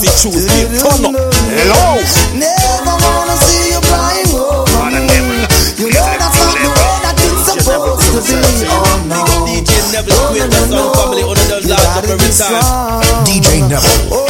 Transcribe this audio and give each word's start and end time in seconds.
fi 0.00 0.08
choose 0.16 0.46
me. 0.48 0.64
Turn 0.80 1.04
up, 1.04 1.12
low. 1.12 2.00
Never 2.32 2.94
wanna 3.04 3.36
see 3.44 3.72
you 3.72 3.80
crying 3.84 4.32
over 4.32 4.88
me. 4.96 5.44
You 5.76 5.88
know 5.92 6.08
that's 6.16 6.40
not 6.40 6.56
the 6.56 6.70
way 6.72 6.94
that 7.04 7.16
it's 7.20 7.44
supposed 7.52 8.08
to 8.08 8.20
be. 8.24 8.64
Oh 8.64 9.04
no. 9.04 9.20
DJ 9.44 9.70
Neville 9.92 10.16
Square, 10.16 10.48
that's 10.48 10.72
our 10.72 10.94
family. 10.96 11.22
Under 11.22 11.46
the 11.52 11.68
last 11.68 12.04
of 12.04 12.10
every 12.10 12.32
time. 12.32 13.24
DJ 13.28 13.68
Neville. 13.68 14.29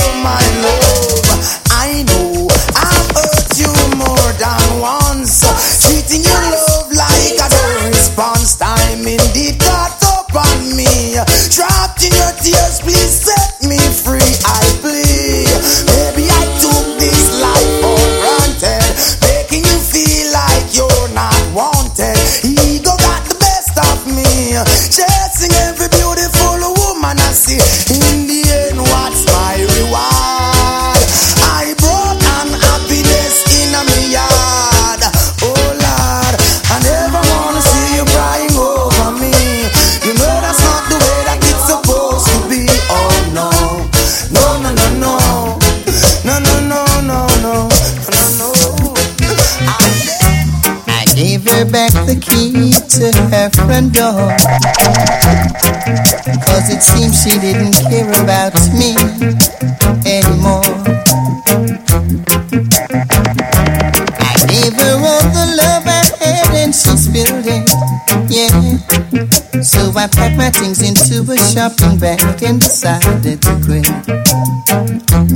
And 72.43 72.61
decided 72.61 73.43
to 73.43 73.53
quit. 73.65 73.87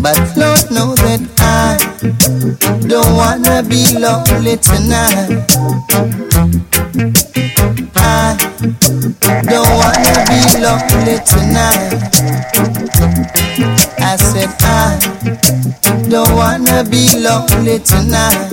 But 0.00 0.18
Lord 0.36 0.70
know 0.70 0.94
that 0.94 1.20
I 1.38 1.76
don't 2.86 3.16
wanna 3.16 3.62
be 3.62 3.98
lonely 3.98 4.56
tonight. 4.56 5.44
I 7.96 8.36
don't 9.44 9.72
wanna 9.80 10.16
be 10.30 10.40
lonely 10.64 11.18
tonight. 11.24 11.92
I 14.00 14.16
said 14.16 14.50
I 14.60 14.98
don't 16.08 16.32
wanna 16.34 16.84
be 16.84 17.08
lonely 17.18 17.78
tonight. 17.80 18.50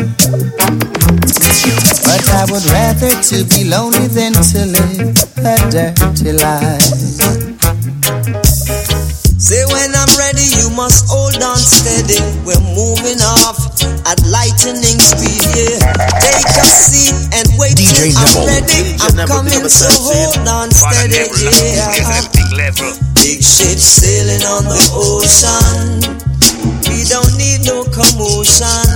But 2.04 2.24
I 2.30 2.46
would 2.50 2.66
rather 2.72 3.12
to 3.22 3.44
be 3.46 3.64
lonely 3.66 4.08
than 4.08 4.34
to 4.34 4.66
live 4.66 5.16
a 5.46 5.56
dirty 5.72 6.34
life. 6.34 7.41
Say 9.52 9.68
when 9.68 9.92
I'm 9.92 10.08
ready, 10.16 10.48
you 10.64 10.72
must 10.72 11.12
hold 11.12 11.36
on 11.44 11.60
steady. 11.60 12.16
We're 12.48 12.64
moving 12.72 13.20
off 13.20 13.60
at 14.08 14.24
lightning 14.32 14.80
speed, 14.80 15.44
yeah. 15.52 15.92
Take 16.24 16.56
a 16.56 16.64
seat 16.64 17.12
and 17.36 17.52
wait 17.60 17.76
DJ 17.76 18.16
till 18.16 18.16
I'm 18.16 18.48
Neville. 18.48 18.48
ready. 18.48 18.96
I'm 19.04 19.28
coming, 19.28 19.68
so 19.68 19.92
hold 19.92 20.48
on 20.48 20.72
steady, 20.72 21.28
yeah. 21.44 21.84
Big 23.20 23.44
ship 23.44 23.76
sailing 23.76 24.40
on 24.48 24.72
the 24.72 24.80
ocean. 24.96 26.00
We 26.88 27.04
don't 27.12 27.36
need 27.36 27.68
no 27.68 27.84
commotion. 27.92 28.88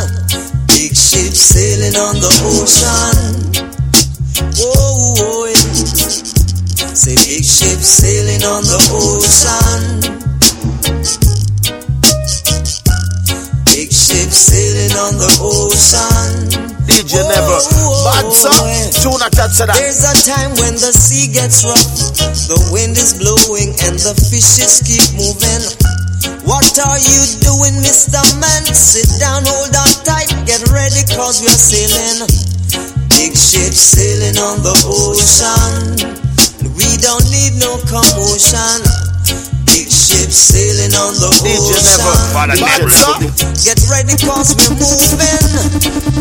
Big 0.72 0.96
ship 0.96 1.36
sailing 1.36 2.00
on 2.00 2.16
the 2.24 2.32
ocean. 2.48 3.44
Whoa, 4.56 5.20
whoa, 5.20 5.52
yeah. 5.52 6.96
Say 6.96 7.20
big 7.28 7.44
ship 7.44 7.84
sailing 7.84 8.48
on 8.48 8.64
the 8.64 8.80
ocean. 8.96 10.25
Sailing 14.36 14.92
on 15.00 15.16
the 15.16 15.32
ocean. 15.40 16.76
DJ 16.84 17.24
Neville. 17.24 17.64
Bad 18.04 18.28
song. 18.36 18.68
Tune 19.00 19.24
attached 19.24 19.64
to 19.64 19.66
that. 19.66 19.80
There's 19.80 20.04
a 20.04 20.12
time 20.28 20.52
when 20.60 20.76
the 20.76 20.92
sea 20.92 21.32
gets 21.32 21.64
rough, 21.64 21.88
the 22.52 22.60
wind 22.76 23.00
is 23.00 23.16
blowing, 23.16 23.72
and 23.88 23.96
the 23.96 24.12
fishes 24.12 24.84
keep 24.84 25.08
moving. 25.16 25.64
What 26.44 26.68
are 26.84 27.00
you 27.00 27.22
doing, 27.42 27.80
Mr. 27.80 28.20
Man? 28.38 28.64
Sit 28.76 29.08
down, 29.24 29.48
hold 29.48 29.72
on 29.72 29.92
tight, 30.04 30.30
get 30.44 30.62
ready, 30.68 31.02
cause 31.16 31.40
we're 31.40 31.56
sailing. 31.56 32.28
Big 33.16 33.34
ship 33.34 33.72
sailing 33.72 34.36
on 34.36 34.60
the 34.62 34.76
ocean. 34.84 35.96
We 36.76 36.90
don't 37.00 37.26
need 37.32 37.56
no 37.64 37.80
commotion. 37.88 39.15
Big 39.76 39.92
ship 39.92 40.32
sailing 40.32 40.96
on 40.96 41.12
the 41.20 41.28
ocean. 41.28 41.84
Bad 42.64 42.88
song. 42.96 43.20
Get 43.60 43.76
ready 43.92 44.16
cause 44.24 44.56
we're 44.56 44.72
moving. 44.72 45.52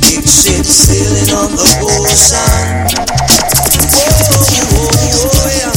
Big 0.03 0.26
ship 0.26 0.66
sailing 0.66 1.31
on 1.31 1.54
the 1.54 1.62
ocean. 1.87 2.91
Oh, 3.94 4.10
oh, 4.34 4.59
oh, 5.22 5.47
yeah. 5.54 5.70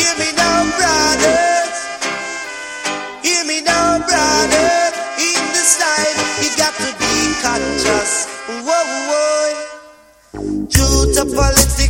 Hear 0.00 0.16
me 0.16 0.32
now, 0.32 0.64
brothers. 0.80 1.76
Hear 3.20 3.44
me 3.44 3.60
now, 3.60 4.00
brothers. 4.08 4.96
In 5.20 5.44
this 5.52 5.76
life, 5.76 6.16
you 6.40 6.48
got 6.56 6.72
to 6.80 6.88
be 6.96 7.36
conscious. 7.44 8.24
Whoa, 8.64 8.80
whoa. 9.12 9.52
Due 10.72 11.12
to 11.20 11.24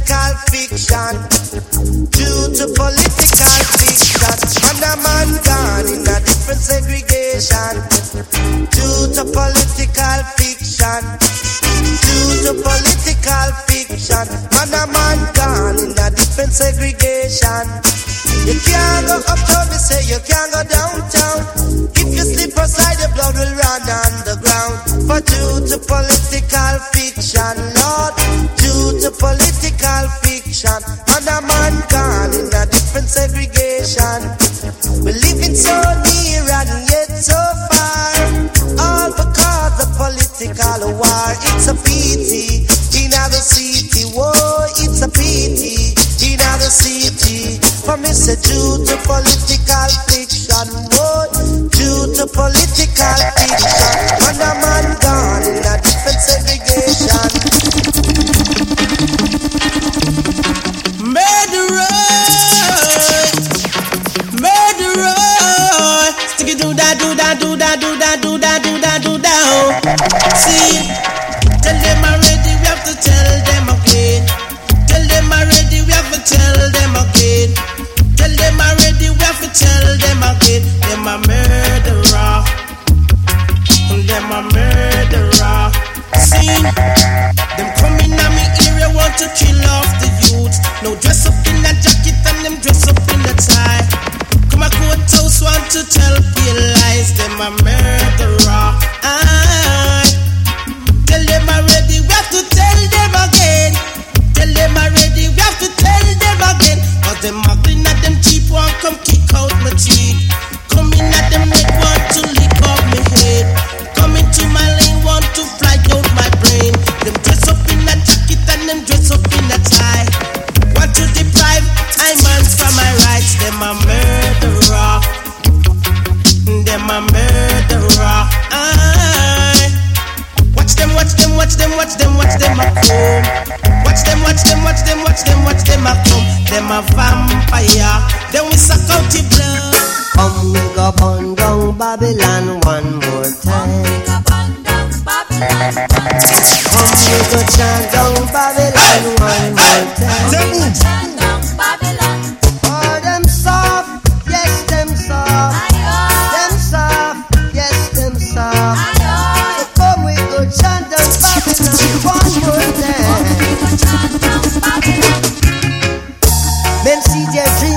political 0.08 0.41
fiction, 0.48 1.14
due 2.08 2.48
to 2.56 2.64
political 2.72 3.60
fiction, 3.76 4.36
and 4.64 4.80
a 4.80 4.96
man 5.04 5.28
gone 5.44 5.84
in 5.84 6.00
a 6.00 6.16
different 6.24 6.60
segregation. 6.60 7.74
Due 8.72 9.12
to 9.12 9.24
political 9.28 10.18
fiction, 10.41 11.02
due 12.08 12.41
to 12.41 12.52
political 12.56 13.48
fiction, 13.68 14.24
and 14.48 14.72
a 14.72 14.86
man 14.88 15.18
gone 15.36 15.76
in 15.76 15.92
a 15.92 16.08
different 16.16 16.52
segregation. 16.56 17.68
You 18.48 18.56
can't 18.64 19.06
go 19.12 19.20
uptown, 19.28 19.68
they 19.68 19.76
say 19.76 20.00
you 20.08 20.20
can't 20.24 20.52
go 20.56 20.64
downtown. 20.64 21.38
If 21.92 22.08
you 22.16 22.24
slip 22.24 22.56
aside, 22.56 22.97
your 23.00 23.12
blood 23.12 23.34
will 23.36 23.54
run 23.60 23.82
underground. 23.84 25.04
For 25.04 25.20
due 25.20 25.68
to 25.68 25.76
political 25.84 26.74
fiction, 26.97 27.54
Lord, 27.76 28.15
to 29.09 29.16
political 29.16 30.05
fiction, 30.21 30.81
and 31.16 31.27
a 31.28 31.41
man 31.41 32.28
in 32.34 32.49
a 32.53 32.65
different 32.69 33.09
segregation. 33.09 34.21
We're 35.01 35.16
living 35.16 35.57
so 35.57 35.77
near 36.05 36.45
and 36.45 36.69
yet 36.93 37.09
so 37.16 37.41
far, 37.72 38.13
all 38.77 39.10
because 39.13 39.77
of 39.81 39.91
political 39.97 40.93
war. 40.93 41.28
It's 41.57 41.69
a 41.69 41.75
pity 41.75 42.69
in 43.01 43.13
other 43.16 43.41
city, 43.41 44.05
whoa, 44.13 44.66
it's 44.77 45.01
a 45.01 45.09
pity 45.09 45.95
in 46.28 46.41
other 46.53 46.69
city. 46.69 47.59
For 47.84 47.97
say 48.13 48.37
due 48.45 48.84
to 48.84 48.97
political 49.09 49.89
fiction, 50.05 50.28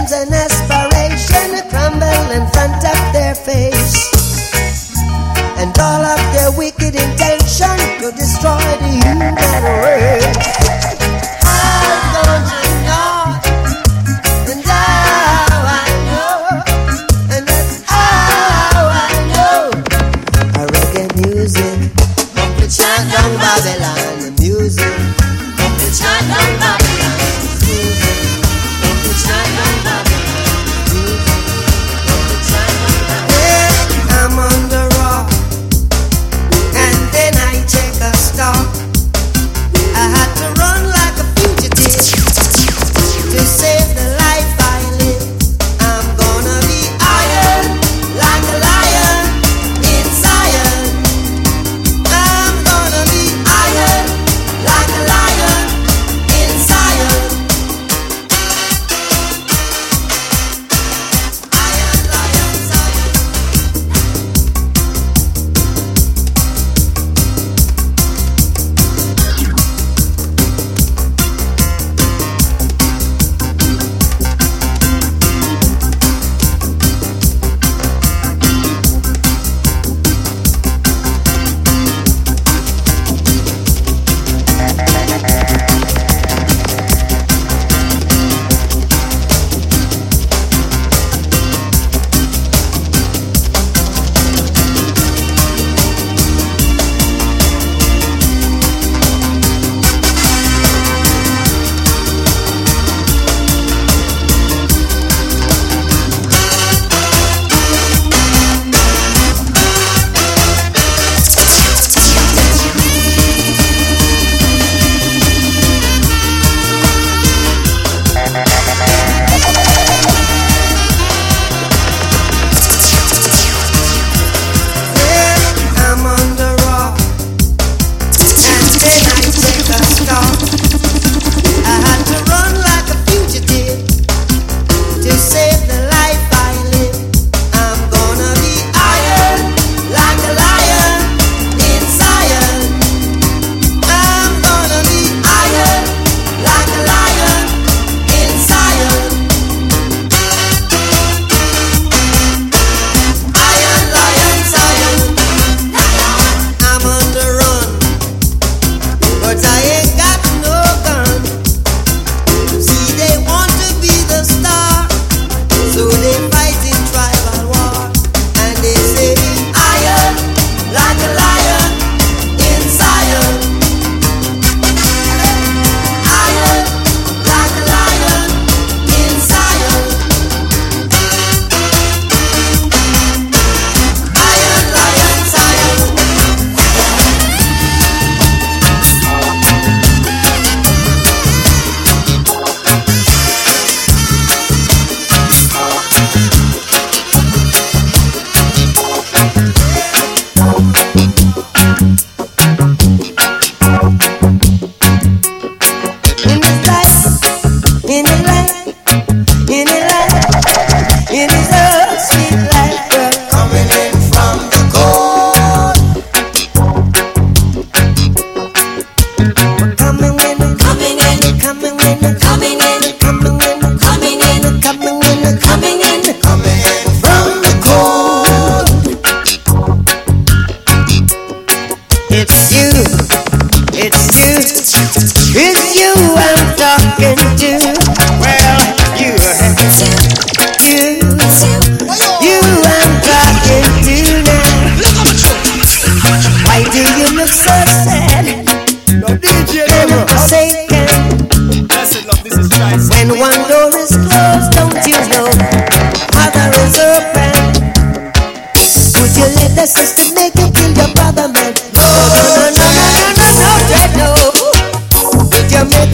dreams 0.01 0.11
and 0.13 0.33
aspiration 0.33 0.60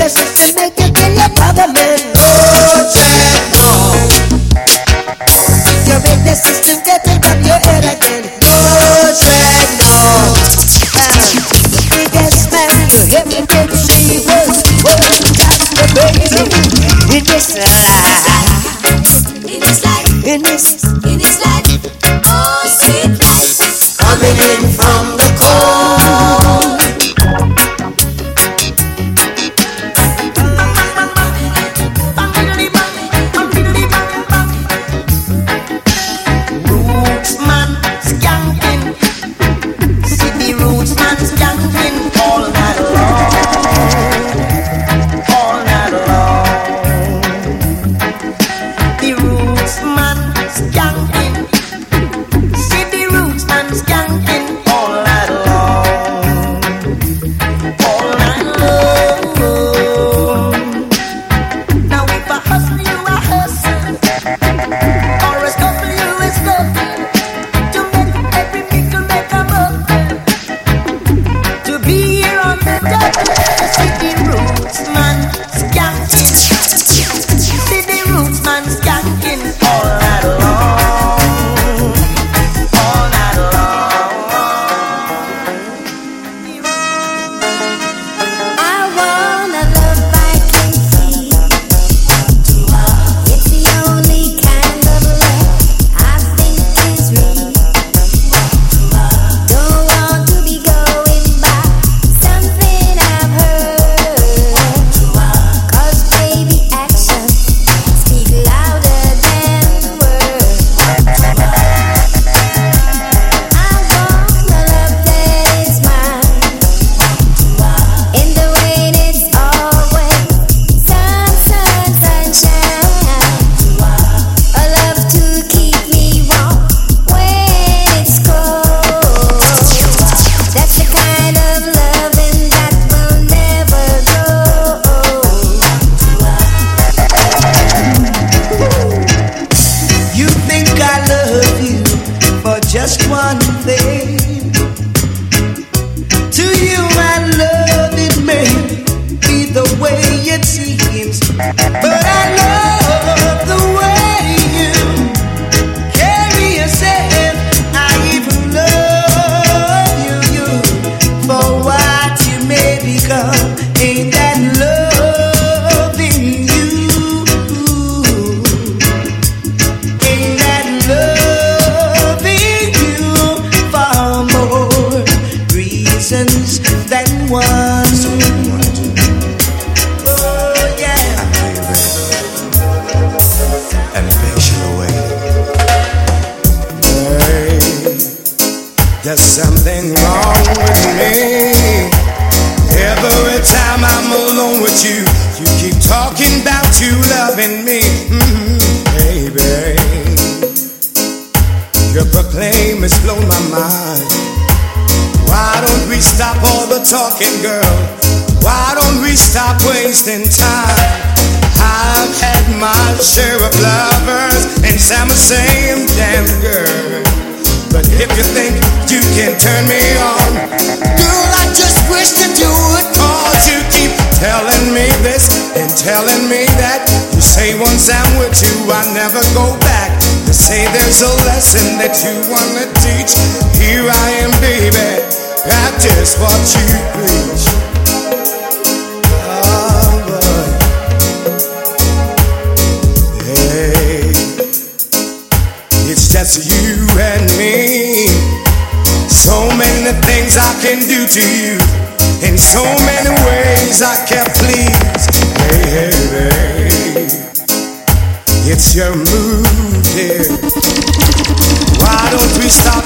asesina 0.08 0.70
que 0.70 0.90
te 0.90 1.10
la 1.10 1.28
no. 1.34 2.08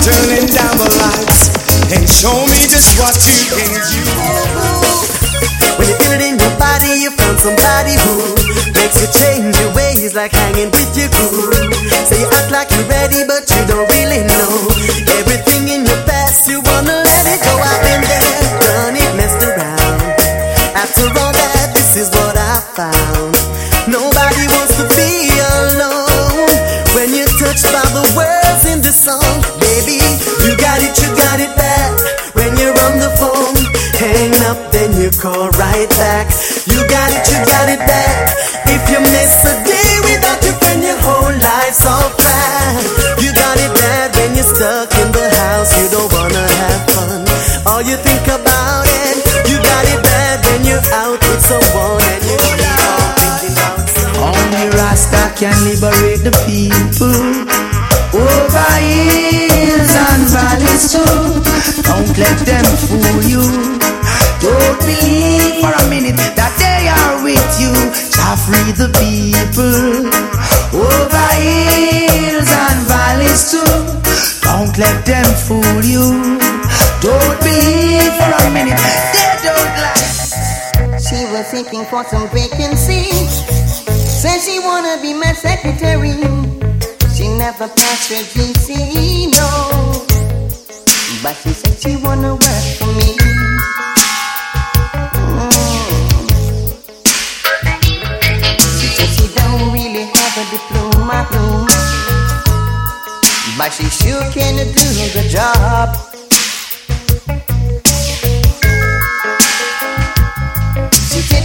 turning 0.01 0.49
down 0.49 0.73
the 0.81 0.89
lights 0.97 1.53
and 1.93 2.03
show 2.09 2.33
me 2.49 2.65
just 2.65 2.97
what 2.97 3.13
you 3.21 3.37
can 3.53 3.69
do. 3.69 4.01
When 5.77 5.85
you 5.89 5.95
feel 6.01 6.13
it 6.17 6.21
in 6.25 6.35
your 6.41 6.55
body, 6.57 7.05
you 7.05 7.13
found 7.13 7.37
somebody 7.37 7.93
who 8.01 8.33
makes 8.73 8.97
you 8.97 9.09
change 9.13 9.53
your 9.61 9.69
ways, 9.77 10.13
like 10.17 10.33
hanging 10.33 10.73
with 10.73 10.89
your 10.97 11.09
crew. 11.13 11.53
So 12.09 12.17
you 12.17 12.25
act 12.33 12.49
like 12.49 12.69
you're 12.73 12.89
ready, 12.89 13.21
but 13.29 13.45
you 13.45 13.61
don't 13.69 13.85
really 13.93 14.25
know 14.25 14.49
everything 15.21 15.69
in 15.69 15.85
your 15.85 16.01
past. 16.09 16.49
You 16.49 16.61
wanna 16.65 16.97
let 17.05 17.23
it 17.29 17.39
go. 17.45 17.53
I've 17.61 17.81
been 17.85 18.01
there, 18.01 18.41
done 18.65 18.95
it, 18.97 19.11
messed 19.13 19.45
around. 19.45 20.01
After 20.73 21.05
all 21.13 21.33
that, 21.33 21.77
this 21.77 21.93
is 21.95 22.09
what 22.09 22.33
I 22.37 22.57
found. 22.73 23.37
Nobody 23.85 24.49
wants 24.49 24.81
to 24.81 24.85
be 24.97 25.29
alone 25.61 26.49
when 26.97 27.13
you're 27.13 27.29
touched 27.37 27.69
by 27.69 27.85
the 27.93 28.05
words 28.17 28.65
in 28.65 28.81
this 28.81 28.97
song 28.97 29.50
back. 31.55 31.91
When 32.33 32.51
you're 32.57 32.77
on 32.87 32.99
the 32.99 33.11
phone, 33.19 33.57
hang 33.97 34.33
up, 34.49 34.59
then 34.71 34.95
you 34.99 35.09
call 35.11 35.49
right 35.59 35.89
back. 35.97 36.31
You 36.67 36.79
got 36.87 37.09
it, 37.11 37.23
you 37.31 37.37
got 37.45 37.67
it 37.69 37.81
back. 37.85 38.35
If 38.67 38.83
you 38.89 38.99
miss 38.99 39.33
a 39.45 39.55
day 39.67 39.91
without 40.07 40.39
your 40.43 40.55
friend, 40.61 40.81
your 40.83 40.99
whole 41.03 41.33
life's 41.33 41.83
all 41.85 42.09
flat. 42.15 42.83
You 43.19 43.33
got 43.33 43.57
it 43.59 43.71
bad 43.75 44.15
when 44.15 44.35
you're 44.35 44.47
stuck 44.47 44.91
in 45.01 45.11
the 45.11 45.27
house, 45.43 45.71
you 45.79 45.87
don't 45.91 46.11
wanna 46.13 46.45
have 46.45 46.81
fun. 46.91 47.21
All 47.67 47.81
you 47.81 47.97
think 47.97 48.25
about 48.27 48.85
it, 48.87 49.17
you 49.49 49.57
got 49.59 49.83
it 49.85 50.01
bad 50.03 50.39
when 50.45 50.65
you're 50.65 50.87
out 50.93 51.19
with 51.19 51.41
someone 51.43 52.01
and 52.01 52.21
you 52.25 52.37
keep 52.37 52.63
on 52.63 53.09
thinking 53.19 53.55
about 53.59 53.87
someone. 53.89 54.35
Only 54.35 54.65
Rasta 54.77 55.23
can 55.35 55.55
liberate 55.67 56.23
the 56.23 56.33
people 56.45 56.90
let 62.31 62.45
them 62.45 62.65
fool 62.87 63.21
you. 63.27 63.43
Don't 64.39 64.79
believe 64.79 65.59
for 65.59 65.73
a 65.83 65.85
minute 65.89 66.15
that 66.39 66.53
they 66.55 66.87
are 66.87 67.23
with 67.23 67.51
you. 67.59 67.73
Shall 67.91 68.37
free 68.39 68.71
the 68.71 68.87
people 68.95 70.07
over 70.71 71.27
hills 71.43 72.47
and 72.47 72.79
valleys 72.87 73.51
too. 73.51 73.75
Don't 74.47 74.71
let 74.77 75.05
them 75.05 75.27
fool 75.45 75.83
you. 75.83 76.39
Don't 77.03 77.37
believe 77.43 78.13
for 78.15 78.31
a 78.31 78.49
minute 78.55 78.79
they 78.79 79.31
don't 79.43 79.73
like. 79.83 80.99
She 81.03 81.27
was 81.35 81.45
seeking 81.51 81.85
for 81.85 82.03
some 82.05 82.29
vacancy. 82.29 83.11
Said 84.07 84.39
she 84.39 84.59
wanna 84.59 85.01
be 85.01 85.13
my 85.13 85.33
secretary. 85.33 86.15
She 87.13 87.27
never 87.27 87.67
passed 87.67 88.09
her 88.09 88.23
GC, 88.23 89.31
no. 89.35 90.20
But 91.23 91.35
she 91.35 91.53
said 91.53 91.77
she 91.77 91.95
wanna 91.97 92.33
work 92.33 92.65
for 92.79 92.87
me. 92.97 93.13
She 98.79 98.87
said 98.95 99.09
she 99.15 99.27
don't 99.35 99.71
really 99.71 100.05
have 100.09 100.37
a 100.41 100.45
diploma. 100.49 101.27
But 103.55 103.69
she 103.69 103.87
sure 103.89 104.23
can 104.31 104.55
do 104.57 104.87
the 105.13 105.27
job. 105.29 105.95
She 111.11 111.21
said, 111.21 111.43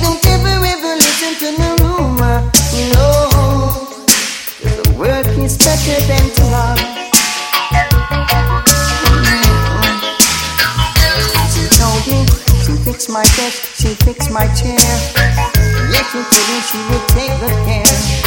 my 13.16 13.22
desk, 13.22 13.80
she 13.80 13.94
fixed 14.04 14.30
my 14.30 14.46
chair. 14.48 14.76
She 16.12 16.22
told 16.22 16.48
me 16.50 16.60
she 16.68 16.78
would 16.90 17.08
take 17.08 17.32
good 17.40 17.56
care. 17.64 18.25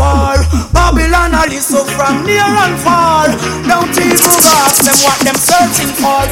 War. 0.00 0.36
Babylon 0.72 1.36
is 1.52 1.66
so 1.68 1.84
from 1.84 2.24
near 2.24 2.50
and 2.64 2.76
far. 2.80 3.28
Don't 3.68 3.92
even 3.92 4.32
ask 4.64 4.80
them 4.80 4.98
what 5.04 5.18
them 5.20 5.36
searching 5.36 5.92
for. 6.00 6.24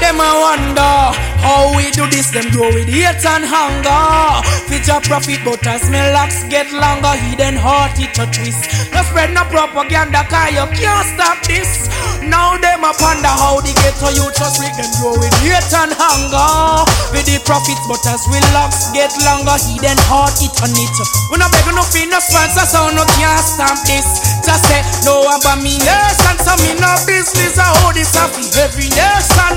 Them 0.00 0.20
a 0.20 0.30
wonder 0.44 1.33
how 1.44 1.76
we 1.76 1.92
do 1.92 2.08
this. 2.08 2.32
Them 2.32 2.48
do 2.50 2.64
with 2.72 2.88
hate 2.88 3.24
and 3.28 3.44
hunger. 3.44 4.40
Your 4.84 5.00
profit, 5.00 5.40
but 5.48 5.64
as 5.64 5.88
my 5.88 6.12
locks 6.12 6.44
get 6.52 6.68
longer, 6.68 7.16
hidden 7.16 7.56
heart 7.56 7.96
it 7.96 8.12
a 8.20 8.28
twist. 8.28 8.68
No 8.92 9.00
spread 9.08 9.32
no 9.32 9.48
propaganda, 9.48 10.20
cause 10.28 10.52
you 10.52 10.60
can't 10.76 11.08
stop 11.16 11.40
this. 11.48 11.88
Now 12.20 12.60
them 12.60 12.84
a 12.84 12.92
ponder 12.92 13.32
how 13.32 13.64
the 13.64 13.72
ghetto 13.80 14.12
you 14.12 14.28
just 14.36 14.60
we 14.60 14.68
can 14.76 14.84
grow 15.00 15.16
with 15.16 15.32
hate 15.40 15.72
and 15.72 15.88
hunger. 15.96 16.84
With 17.16 17.24
the 17.24 17.40
profits, 17.48 17.80
but 17.88 18.04
as 18.04 18.28
we 18.28 18.36
locks 18.52 18.92
get 18.92 19.08
longer, 19.24 19.56
hidden 19.56 19.96
heart 20.04 20.36
it 20.44 20.52
on 20.60 20.76
it. 20.76 20.96
We 21.32 21.40
no 21.40 21.48
beg 21.48 21.64
no 21.72 21.80
fee, 21.88 22.04
no 22.04 22.20
sponsor, 22.20 22.68
so 22.68 22.92
no 22.92 23.08
can't 23.16 23.40
stop 23.40 23.80
this. 23.88 24.04
Just 24.44 24.68
say 24.68 24.84
no 25.08 25.24
abomination, 25.32 26.36
so 26.44 26.52
me 26.60 26.76
no 26.76 26.92
business. 27.08 27.56
I 27.56 27.72
hold 27.80 27.96
this 27.96 28.12
off 28.20 28.36
every 28.60 28.92
nation. 28.92 29.56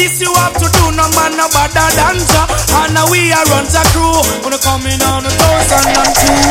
This 0.00 0.16
you 0.16 0.32
have 0.40 0.56
to 0.56 0.66
do, 0.80 0.96
no 0.96 1.04
man 1.22 1.38
no 1.38 1.46
better 1.54 1.88
dancer. 1.94 2.44
And 2.82 2.94
now 2.94 3.06
we 3.06 3.30
a 3.30 3.38
run 3.54 3.66
a 3.70 3.82
crew. 3.94 4.18
Wanna 4.42 4.58
come 4.58 4.86
in 4.90 4.98
on 5.06 5.22
a 5.22 5.30
thousand 5.30 5.94
and 5.94 6.14
two. 6.18 6.42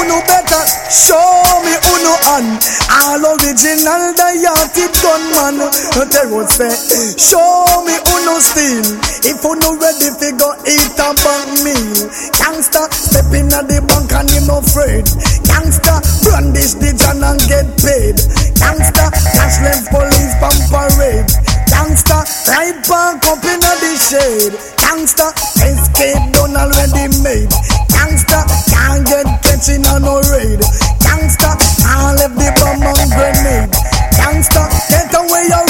Uno 0.00 0.24
better 0.24 0.62
show 0.88 1.44
me 1.60 1.76
uno 1.92 2.14
on. 2.32 2.56
All 2.88 3.24
original 3.36 4.16
diatic 4.16 4.92
gunman. 5.04 5.68
No 5.68 6.02
terror 6.08 6.48
spec. 6.48 6.72
Show 7.20 7.84
me 7.84 7.96
uno 8.16 8.40
steam. 8.40 8.84
If 9.28 9.44
uno 9.44 9.76
ready 9.76 10.08
figure 10.16 10.56
eat 10.64 10.96
a 10.96 11.08
bank 11.12 11.50
meal. 11.60 12.08
Gangsta 12.40 12.88
step 12.92 13.28
in 13.36 13.52
at 13.52 13.68
the 13.68 13.84
bank 13.84 14.12
and 14.16 14.30
him 14.32 14.48
no 14.48 14.64
afraid. 14.64 15.04
Gangsta 15.44 16.00
brandish 16.24 16.78
the 16.80 16.96
gun 16.96 17.20
and 17.20 17.40
get 17.44 17.68
paid. 17.84 18.16
Gangsta 18.56 19.12
cash 19.36 19.60
left 19.60 19.92
police 19.92 20.34
pump 20.40 20.60
parade. 20.72 21.55
Gangsta, 21.68 22.22
right 22.48 22.78
back 22.88 23.24
up 23.26 23.44
in 23.44 23.60
the 23.60 23.92
shade. 23.98 24.54
Gangsta, 24.78 25.32
escape 25.60 26.32
done 26.32 26.56
already 26.56 27.10
made. 27.22 27.50
Gangsta, 27.90 28.46
can't 28.70 29.06
get 29.06 29.26
catching 29.42 29.86
on 29.86 30.02
no 30.02 30.20
raid. 30.30 30.60
Gangsta, 31.02 31.58
can't 31.82 32.18
left 32.18 32.36
the 32.36 32.48
bomb 32.60 32.82
on 32.86 33.08
grenade. 33.10 33.70
Gangsta, 34.14 34.62
get 34.90 35.12
away 35.14 35.46
your 35.50 35.65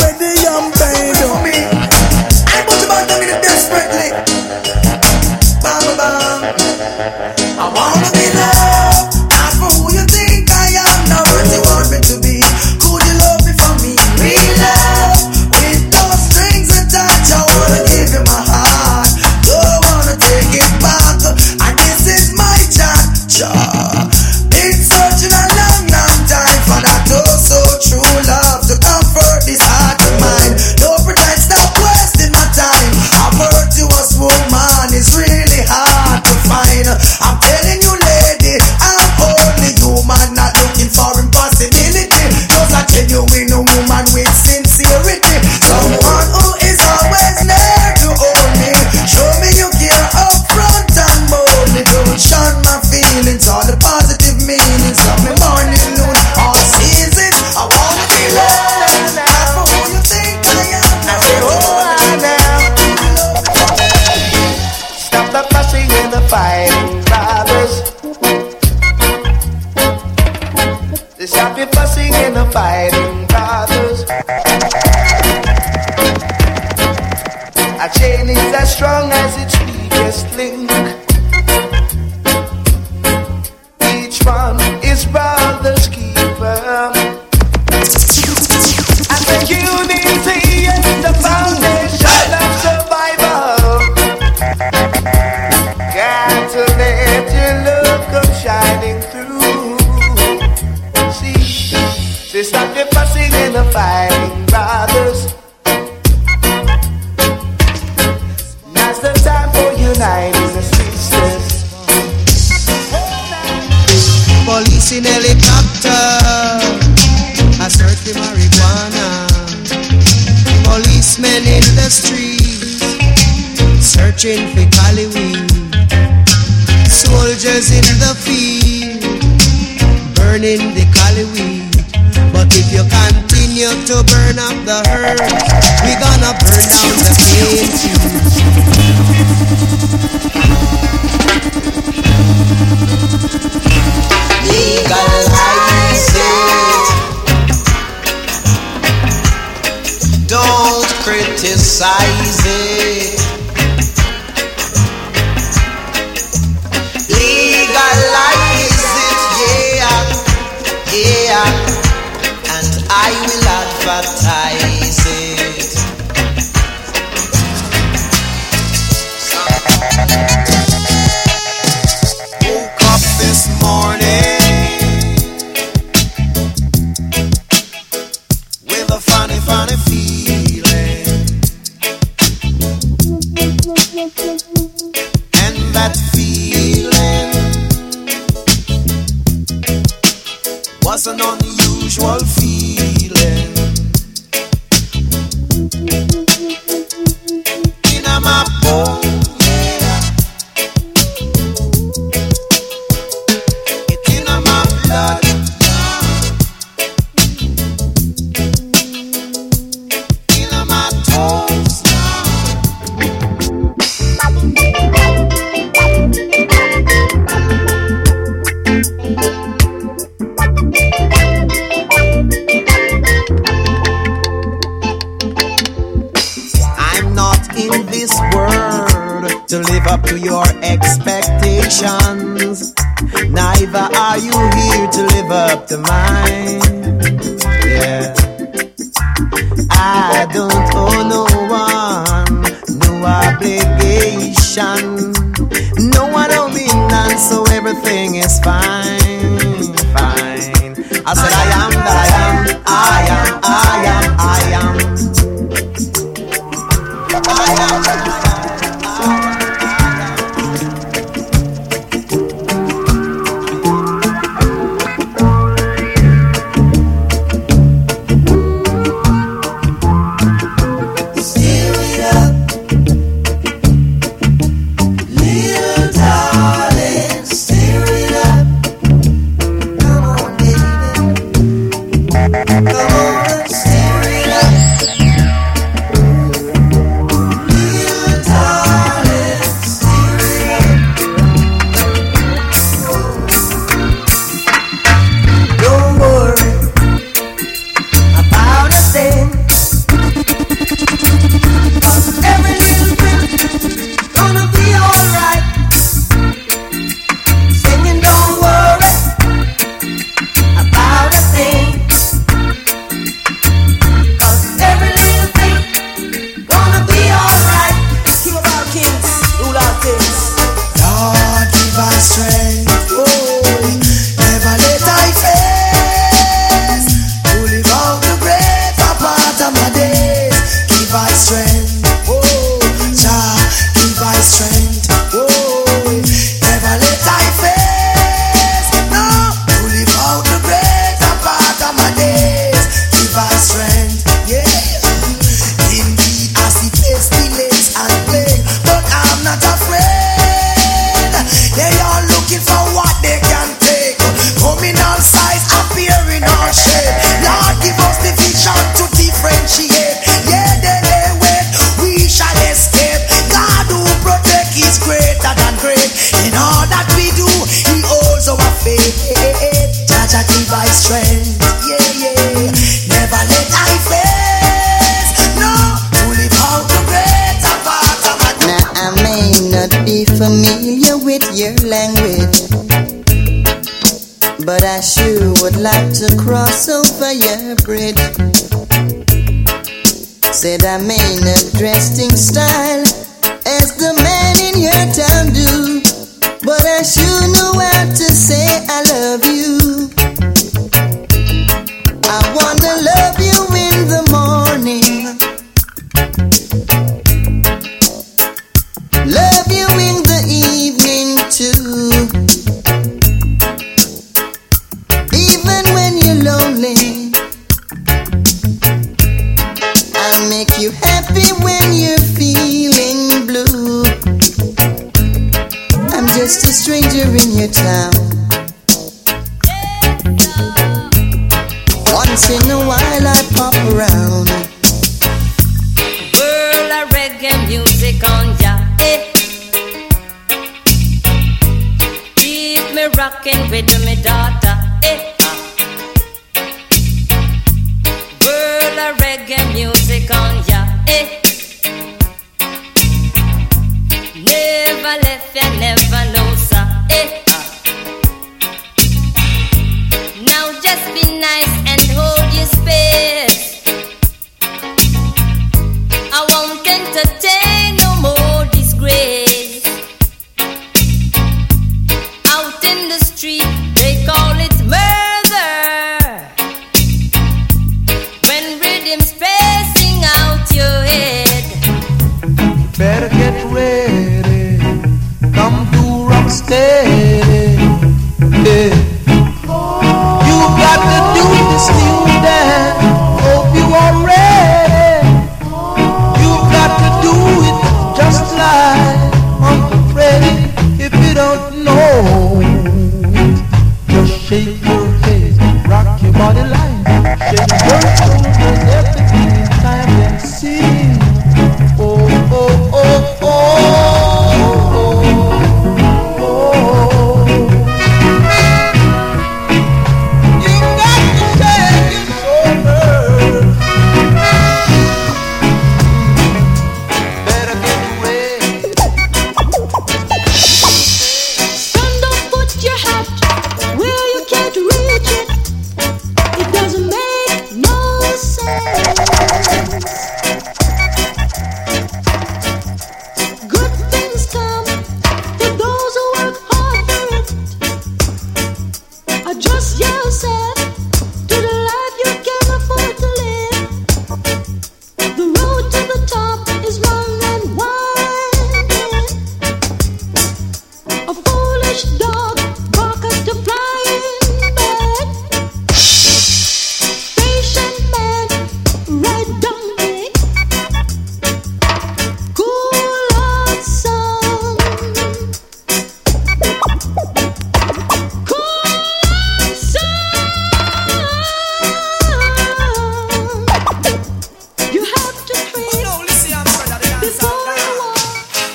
wasn't 190.96 191.20
on 191.20 191.45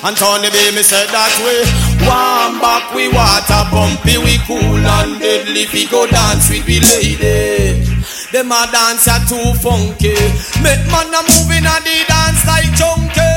And 0.04 0.18
Tony 0.18 0.50
B, 0.50 0.58
me 0.74 0.82
said 0.82 1.06
that 1.14 1.34
way. 1.46 1.62
Warm 2.10 2.58
back, 2.58 2.90
we 2.98 3.06
water 3.14 3.62
bumpy, 3.70 4.18
we 4.18 4.42
cool 4.50 4.82
and 4.82 5.22
deadly. 5.22 5.70
We 5.70 5.86
go 5.86 6.10
dance 6.10 6.50
with 6.50 6.66
the 6.66 6.82
lady. 6.82 7.86
Them 8.34 8.50
a 8.50 8.66
dance 8.74 9.06
are 9.06 9.22
too 9.30 9.54
funky. 9.62 10.18
Make 10.66 10.82
man 10.90 11.14
a 11.14 11.22
moving 11.22 11.70
and 11.70 11.86
the 11.86 11.98
dance 12.10 12.42
like 12.50 12.74
chunky. 12.74 13.30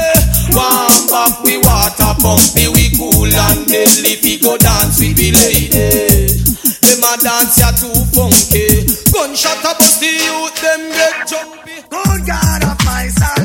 Warm 0.57 1.05
back, 1.12 1.37
we 1.44 1.61
water 1.61 2.16
bumpy, 2.24 2.64
we 2.72 2.88
cool 2.96 3.29
and 3.29 3.68
deadly. 3.68 4.16
We 4.24 4.40
go 4.40 4.57
dance 4.57 4.96
with 5.05 5.20
the 5.20 5.37
lady. 5.37 6.33
Them 6.81 7.05
a 7.05 7.12
dance 7.20 7.61
are 7.61 7.77
too 7.77 7.92
funky. 8.09 8.88
Gunshot 9.12 9.61
a 9.68 9.72
bust 9.77 10.00
the 10.00 10.09
youth, 10.16 10.57
them 10.64 10.81
get 10.96 11.29
jumpy. 11.29 11.77
Good 11.92 12.20
God 12.24 12.64
of 12.72 12.79
my 12.88 13.12
soul. 13.12 13.43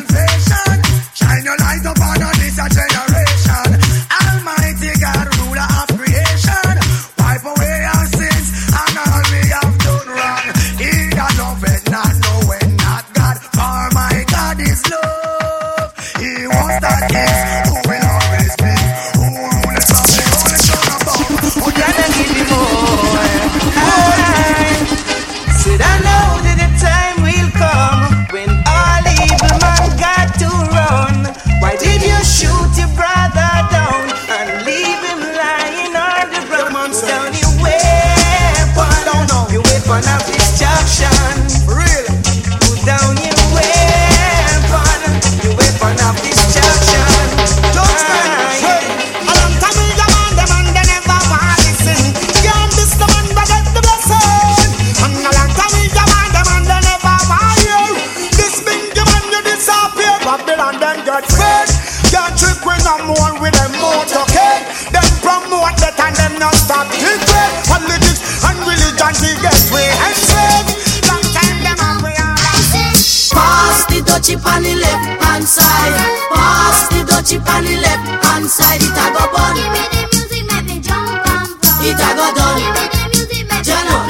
Dutchie 77.29 77.37
on 77.45 77.63
the 77.63 77.77
left 77.77 78.25
hand 78.25 78.49
side. 78.49 78.81
It 78.81 78.89
a 78.89 79.05
go 79.13 79.29
bun. 79.29 79.53
Give 79.53 79.69
me 79.69 79.85
the 79.93 80.01
music, 80.09 80.43
make 80.49 80.65
me 80.65 80.77
jump 80.81 81.21
and 81.29 81.61
pump. 81.61 81.85
It 81.85 82.01
a 82.01 82.09
go 82.17 82.25
done. 82.33 82.57
Give 82.57 82.73
me 82.73 82.89
the 82.89 83.05
music, 83.13 83.45
make 83.45 83.61
me 83.61 83.69
jump 83.69 84.09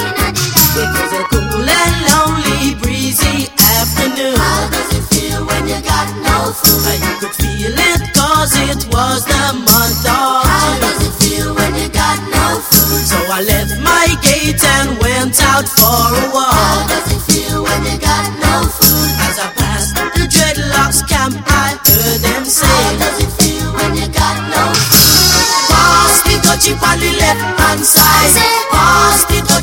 It 0.80 0.88
was 0.88 1.12
a 1.12 1.22
cool 1.28 1.68
and 1.68 1.96
lonely, 2.08 2.80
breezy 2.80 3.52
afternoon. 3.60 4.40
How 4.40 4.72
does 4.72 4.88
it 4.96 5.04
feel 5.12 5.44
when 5.44 5.68
you 5.68 5.80
got 5.84 6.08
no 6.24 6.52
food? 6.56 6.96
You 6.96 7.12
could 7.20 7.36
feel 7.36 7.76
it 7.76 8.00
cause 8.16 8.56
it 8.56 8.88
was 8.88 9.24
the 9.28 9.44
month 9.68 10.04
of 10.08 10.40
How 10.48 10.80
does 10.80 11.04
it 11.04 11.14
feel 11.20 11.52
when 11.54 11.74
you 11.76 11.88
got 11.92 12.18
no 12.24 12.56
food? 12.72 13.04
So 13.04 13.20
I 13.28 13.44
left 13.44 13.76
my 13.84 14.16
gate 14.24 14.64
and 14.64 14.96
went 14.96 15.36
out 15.44 15.68
for 15.68 16.08
a 16.08 16.24
walk. 16.32 17.09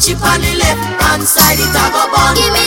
Dutchie 0.07 0.23
on 0.23 0.39
the 0.39 0.55
left 0.57 1.01
hand 1.03 1.23
side. 1.23 1.59
It 1.59 1.67
a 1.67 1.91
go 1.91 2.11
bun. 2.11 2.35
Give 2.35 2.53
me 2.53 2.66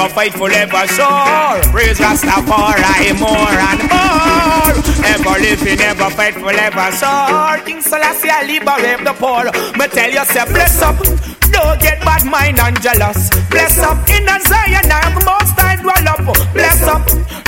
living, 0.00 0.06
ever 0.06 0.14
faithful, 0.14 0.46
ever 0.46 0.86
sure. 0.88 1.72
Praise 1.72 1.98
Rastafari 1.98 3.18
more 3.18 3.56
and 3.68 3.82
more. 3.90 4.72
Ever 5.04 5.40
living, 5.40 5.80
ever 5.80 6.10
faithful, 6.10 6.48
ever 6.48 6.90
sure. 6.96 7.64
King 7.64 7.80
Selassie, 7.82 8.30
I 8.30 8.42
liberate 8.46 9.04
the 9.04 9.12
poor. 9.14 9.44
Me 9.78 9.86
tell 9.88 10.10
yourself, 10.10 10.48
bless 10.50 10.82
up. 10.82 10.96
Don't 11.50 11.80
get 11.80 12.00
bad 12.00 12.24
mind 12.24 12.60
and 12.60 12.80
jealous. 12.80 13.30
Bless 13.50 13.78
up 13.78 14.08
in 14.08 14.26
Zion, 14.26 14.90
I'm 14.90 15.14
most 15.24 15.58
I 15.58 15.76
dwell 15.76 16.08
up. 16.08 16.52
Bless 16.54 16.82
up. 16.82 17.06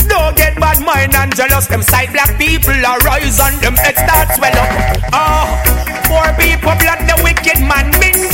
Don't 0.08 0.36
get 0.36 0.58
bad 0.58 0.84
mind 0.84 1.14
and 1.14 1.34
jealous. 1.34 1.66
Them 1.66 1.82
side 1.82 2.12
black 2.12 2.36
people 2.38 2.74
are 2.74 2.98
rise 3.00 3.40
and 3.40 3.56
them 3.60 3.74
heads 3.76 3.98
start 3.98 4.28
swell 4.36 4.52
up. 4.52 4.70
Ah, 5.12 5.22
oh, 5.22 5.92
poor 6.08 6.28
people 6.36 6.74
blood 6.76 7.00
the 7.08 7.16
wicked 7.22 7.60
man 7.60 7.90
been 8.00 8.31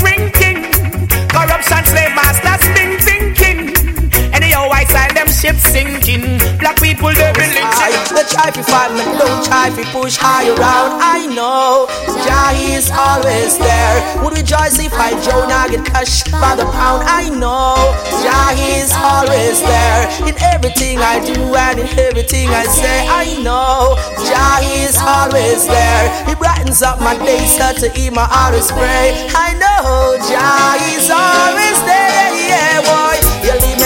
I 5.39 5.41
ships 5.41 5.71
sinking. 5.71 6.39
Black 6.59 6.83
people 6.83 7.15
they 7.15 7.31
been 7.31 7.55
I 7.55 8.27
try 8.27 8.51
to 8.51 8.63
fight 8.63 8.91
me, 8.91 9.07
don't 9.23 9.45
try 9.47 9.71
to 9.71 9.85
push 9.95 10.19
high 10.19 10.51
around. 10.51 10.99
I 10.99 11.31
know 11.31 11.87
Jah 12.27 12.51
is 12.75 12.91
always 12.91 13.55
there. 13.55 14.03
Would 14.25 14.35
rejoice 14.35 14.83
if 14.83 14.93
I 14.99 15.15
Jonah 15.23 15.71
get 15.71 15.87
crushed 15.87 16.33
by 16.33 16.59
the 16.59 16.67
pound. 16.75 17.07
I 17.07 17.31
know 17.31 17.79
Jah 18.27 18.51
is 18.75 18.91
always 18.99 19.63
there 19.63 20.11
in 20.27 20.35
everything 20.43 20.99
I 20.99 21.23
do 21.23 21.55
and 21.55 21.87
in 21.87 21.99
everything 21.99 22.51
I 22.51 22.67
say. 22.67 23.07
I 23.07 23.39
know 23.39 23.95
Jah 24.27 24.59
is 24.83 24.99
always 24.99 25.63
there. 25.71 26.27
He 26.27 26.35
brightens 26.35 26.83
up 26.83 26.99
my 26.99 27.15
day, 27.15 27.47
so 27.47 27.87
to 27.87 27.87
eat 27.95 28.11
my 28.11 28.27
hardest 28.27 28.75
pray. 28.75 29.15
I 29.39 29.55
know 29.55 30.19
Jah 30.19 30.75
is 30.99 31.07
always 31.07 31.79
there. 31.87 32.27
Yeah, 32.51 32.83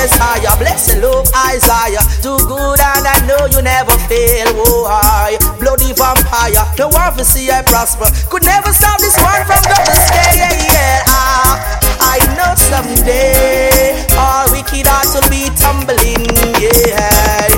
leave 0.02 0.10
Messiah, 0.10 0.56
bless 0.58 0.92
the 0.92 1.00
love 1.00 1.28
Isaiah. 1.46 2.02
Do 2.22 2.36
good 2.46 2.80
and 2.80 3.06
I 3.06 3.18
know 3.26 3.46
you 3.46 3.62
never 3.62 3.92
fail. 4.08 4.48
Oh, 4.66 4.86
I 4.86 5.38
bloody 5.60 5.92
vampire. 5.92 6.64
The 6.76 6.88
war 6.88 7.14
to 7.16 7.24
see 7.24 7.50
I 7.50 7.62
prosper. 7.62 8.06
Could 8.28 8.44
never 8.44 8.72
stop 8.72 8.98
this 8.98 9.16
one 9.18 9.44
from 9.46 9.62
going 9.62 10.00
stay. 10.06 10.38
Yeah, 10.38 10.72
yeah. 10.72 11.02
Ah, 11.06 11.78
I 12.00 12.18
know 12.36 12.54
someday 12.56 13.94
all 14.18 14.50
wicked 14.50 14.86
hearts 14.86 15.14
will 15.14 15.28
be 15.30 15.50
tumbling. 15.58 16.26
Yeah. 16.58 17.48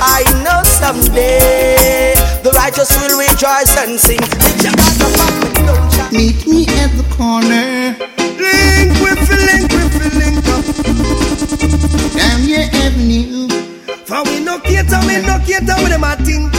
I 0.00 0.24
know 0.44 0.62
someday 0.64 2.14
the 2.42 2.52
righteous 2.52 2.90
will 3.00 3.18
rejoice 3.18 3.76
and 3.80 3.98
sing. 3.98 4.20
Meet 6.12 6.46
me 6.46 6.66
at 6.80 6.92
the 6.96 7.04
corner. 7.16 8.23
We 15.14 15.26
no 15.26 15.38
cater 15.46 15.74
with 15.82 15.90
them 15.90 16.04
a 16.04 16.16
think 16.16 16.53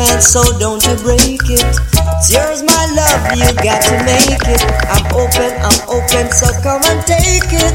chance, 0.00 0.32
so 0.32 0.42
don't 0.58 0.82
you 0.86 0.96
break 1.04 1.44
it. 1.44 1.64
It's 2.16 2.32
yours, 2.32 2.62
my 2.62 2.84
love, 2.96 3.20
you 3.36 3.48
got 3.60 3.80
to 3.88 3.94
make 4.08 4.44
it. 4.48 4.62
I'm 4.88 5.04
open, 5.12 5.52
I'm 5.60 5.80
open, 5.88 6.24
so 6.32 6.48
come 6.64 6.80
and 6.88 7.00
take 7.04 7.52
it. 7.52 7.74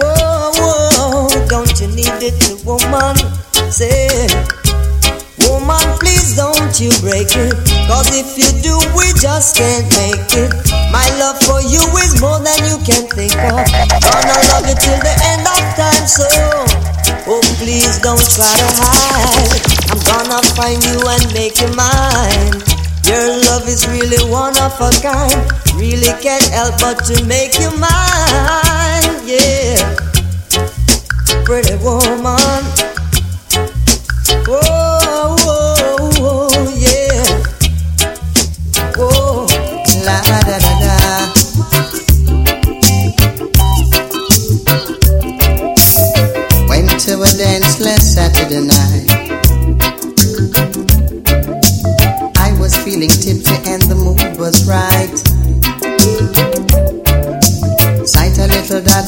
Whoa, 0.00 0.52
whoa, 0.56 1.28
don't 1.48 1.72
you 1.80 1.88
need 1.88 2.20
it, 2.24 2.64
woman? 2.64 3.16
Say, 3.68 4.08
woman, 5.44 5.84
please 6.00 6.36
don't 6.36 6.72
you 6.80 6.92
break 7.04 7.32
it. 7.36 7.56
Cause 7.88 8.08
if 8.12 8.36
you 8.40 8.48
do, 8.62 8.74
we 8.96 9.12
just 9.20 9.56
can't 9.56 9.84
make 10.00 10.32
it. 10.36 10.52
My 10.88 11.04
love 11.20 11.40
for 11.44 11.60
you 11.60 11.84
is 12.00 12.20
more 12.20 12.40
than 12.40 12.58
you 12.64 12.76
can 12.84 13.04
think 13.12 13.36
of. 13.36 13.64
Gonna 14.00 14.38
love 14.52 14.64
you 14.68 14.76
till 14.76 15.00
the 15.04 15.14
end 15.32 15.44
of 15.44 15.60
time, 15.76 16.06
so 16.06 16.28
oh 17.28 17.44
please 17.60 17.98
don't 18.00 18.24
try 18.32 18.48
to 18.48 18.68
hide. 18.80 19.81
Gonna 20.06 20.42
find 20.56 20.82
you 20.84 20.98
and 21.08 21.24
make 21.34 21.60
you 21.60 21.68
mine. 21.74 22.62
Your 23.04 23.38
love 23.48 23.66
is 23.68 23.86
really 23.88 24.22
one 24.30 24.56
of 24.58 24.74
a 24.80 24.90
kind. 25.02 25.42
Really 25.76 26.12
can't 26.22 26.48
help 26.48 26.78
but 26.80 27.04
to 27.06 27.24
make 27.24 27.58
you 27.58 27.70
mine. 27.78 29.14
Yeah, 29.26 29.76
pretty 31.44 31.76
woman. 31.82 32.62
Whoa, 34.46 34.81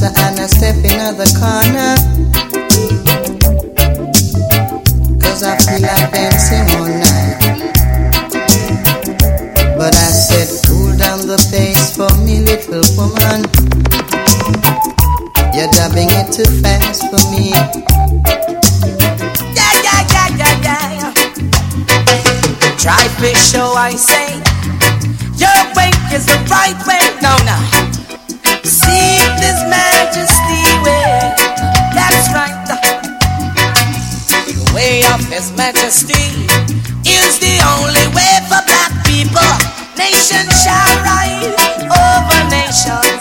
and 0.07 0.39
I 0.39 0.47
step 0.47 0.77
in 0.77 1.17
the 1.17 1.29
corner. 1.41 1.97
Cause 5.21 5.43
I 5.43 5.57
feel 5.65 5.81
like 5.81 6.13
dancing 6.13 6.67
all 6.77 6.89
night. 6.89 7.41
But 9.79 9.95
I 9.95 10.11
said, 10.13 10.49
cool 10.67 10.97
down 10.97 11.27
the 11.27 11.39
pace 11.51 11.97
for 11.97 12.11
me, 12.25 12.41
little 12.41 12.85
woman. 12.97 13.49
You're 15.55 15.71
dubbing 15.73 16.11
it 16.11 16.33
too 16.33 16.51
fast 16.61 17.03
for 17.09 17.23
me. 17.33 17.53
Yeah, 19.57 19.73
yeah, 19.87 20.01
yeah, 20.13 20.29
yeah, 20.37 20.85
yeah. 21.01 21.13
Try 22.77 23.09
fish 23.21 23.53
show, 23.53 23.73
I 23.73 23.93
say. 23.97 24.41
Your 25.41 25.61
way 25.77 25.91
is 26.15 26.27
the 26.27 26.39
right 26.51 26.77
way. 26.87 27.01
No, 27.23 27.37
no. 27.45 27.74
majesty 35.65 36.29
is 37.09 37.39
the 37.41 37.57
only 37.73 38.07
way 38.13 38.35
for 38.49 38.61
black 38.69 38.93
people. 39.07 39.53
Nation 39.97 40.45
shall 40.61 40.93
rise 41.01 41.57
over 41.89 42.41
nation. 42.51 43.14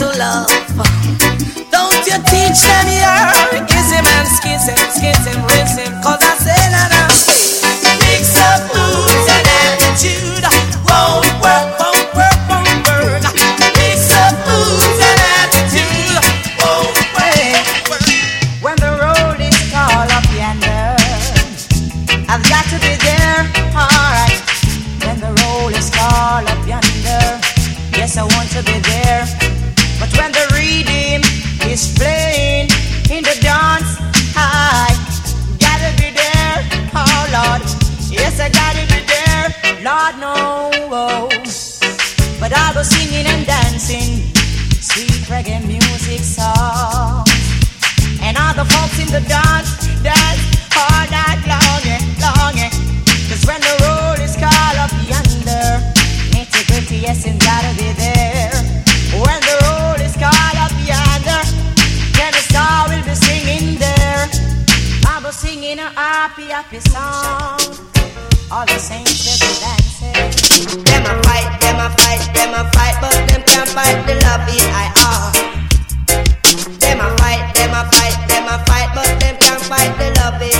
To 0.00 0.06
love. 0.16 0.99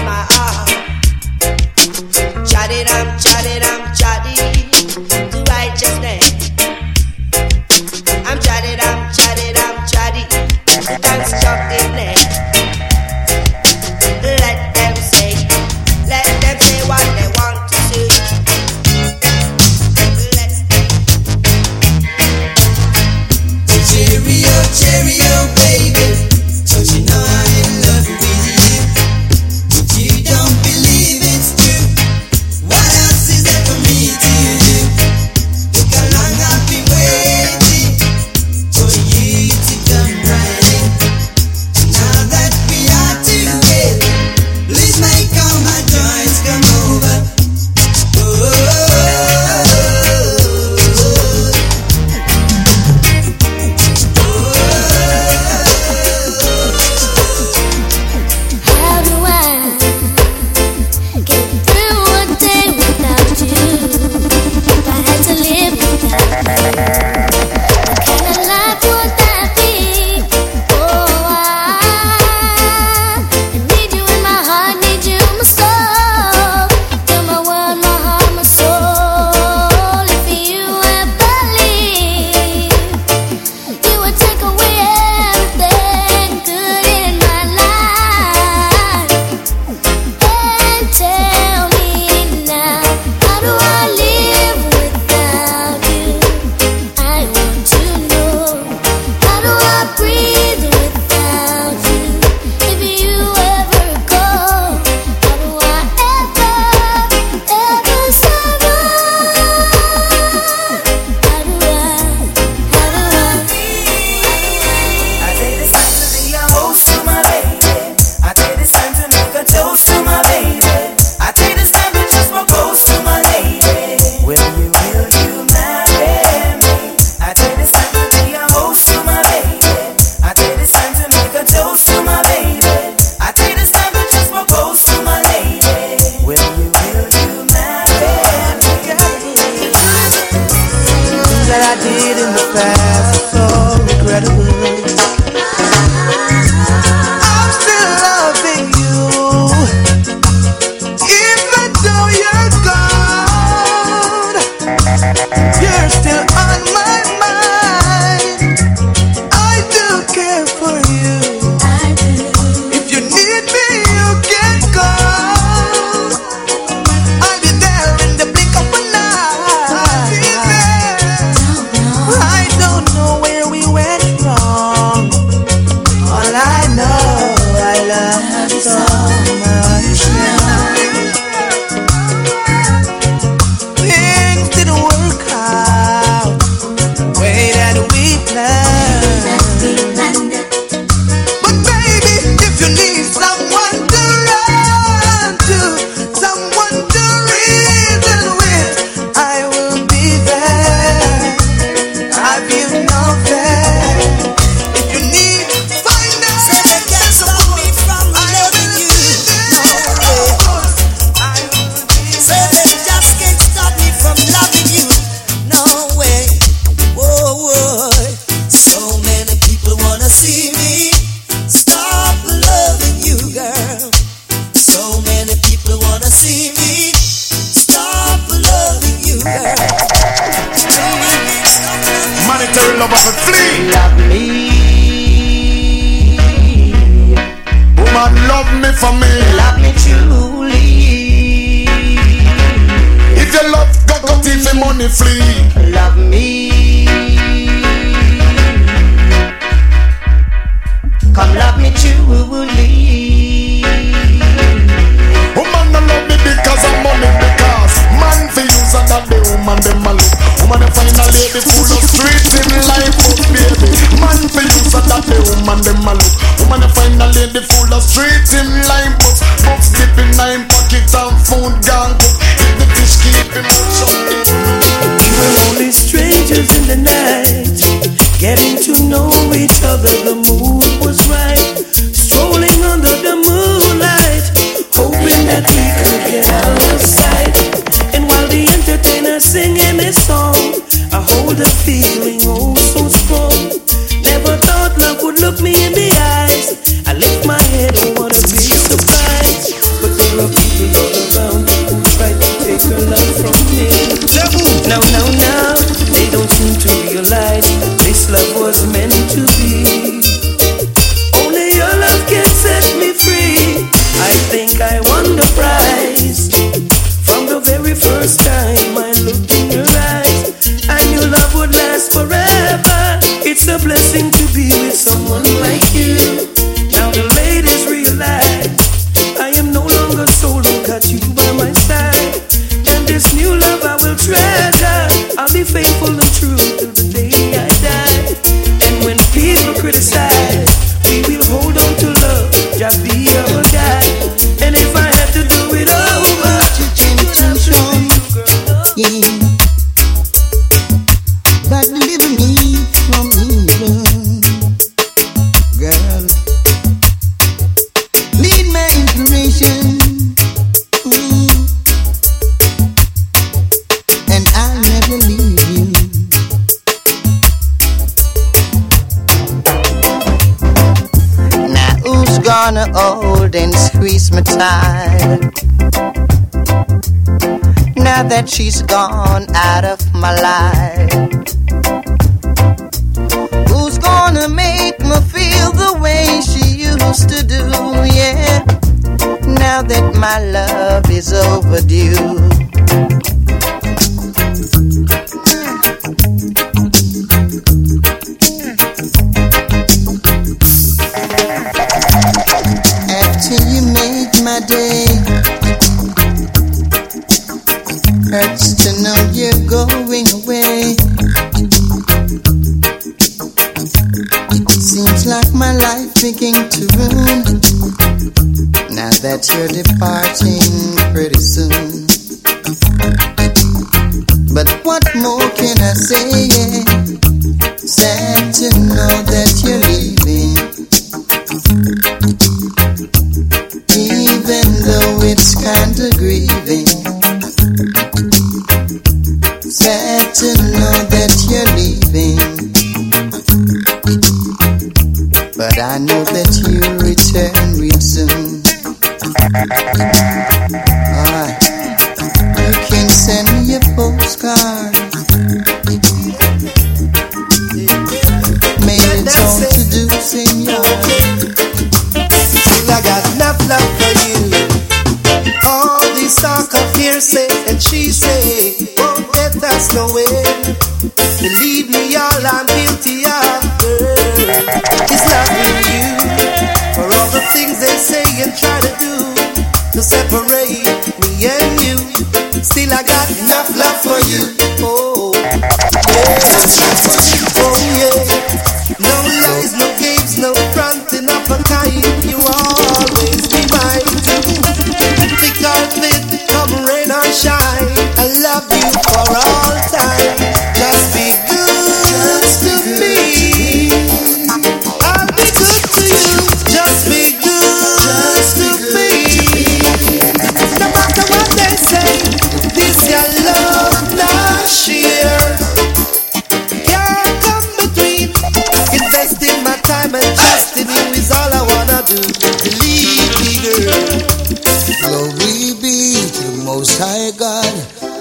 My 0.05 0.27
heart. 0.31 0.69
Chatty 2.47 2.85
ram, 2.85 3.19
chatty 3.19 3.61
ram, 3.61 3.95
chatty 3.95 4.50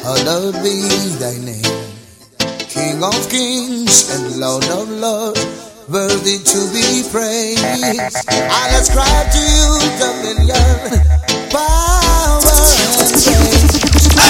hallowed 0.04 0.56
be 0.64 0.88
thy 1.20 1.38
name. 1.44 1.90
King 2.70 3.04
of 3.04 3.30
kings 3.30 4.10
and 4.14 4.40
Lord 4.40 4.66
of 4.70 4.90
lords, 4.90 5.42
worthy 5.90 6.38
to 6.40 6.60
be 6.72 7.04
praised. 7.12 7.64
I'll 8.30 8.74
ascribe 8.80 9.28
to 9.32 9.42
you 9.42 9.70
dominion, 10.00 11.04
power, 11.52 12.40
and 13.02 13.12
praise. 13.12 13.74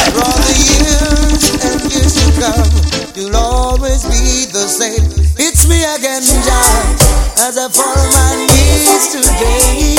For 0.10 0.24
all 0.24 0.40
the 0.40 0.56
years 0.58 1.44
and 1.62 1.80
years 1.92 2.14
to 2.18 2.26
come, 2.40 2.72
you'll 3.16 3.36
always 3.36 4.04
be 4.06 4.46
the 4.52 4.66
same. 4.68 5.06
It's 5.38 5.68
me 5.70 5.84
again, 5.84 6.24
Jah, 6.24 7.46
as 7.46 7.58
I 7.58 7.70
fall 7.70 7.86
on 7.86 8.10
my 8.16 8.34
knees 8.50 9.14
today. 9.14 9.96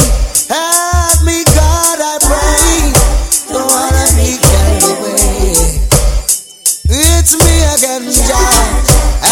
Help 0.51 1.23
me, 1.25 1.45
again, 7.99 8.15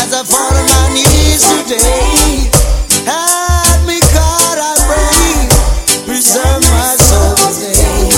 as 0.02 0.10
I 0.10 0.24
fall 0.26 0.50
on 0.50 0.66
my 0.66 0.90
knees 0.90 1.46
today. 1.62 2.50
Help 3.06 3.86
me, 3.86 4.00
God, 4.10 4.58
I 4.58 4.74
pray. 4.82 5.46
Preserve 6.06 6.62
my 6.66 6.96
soul 6.98 7.36
today. 7.54 8.10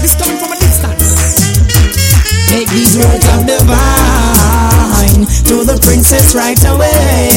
This 0.00 0.14
coming 0.14 0.38
from 0.38 0.52
a 0.52 0.58
distance. 0.62 1.42
Make 2.52 2.68
these 2.70 2.96
words 2.96 3.26
of 3.34 3.46
divine 3.46 5.26
to 5.50 5.64
the 5.64 5.78
princess 5.82 6.34
right 6.34 6.62
away. 6.70 7.35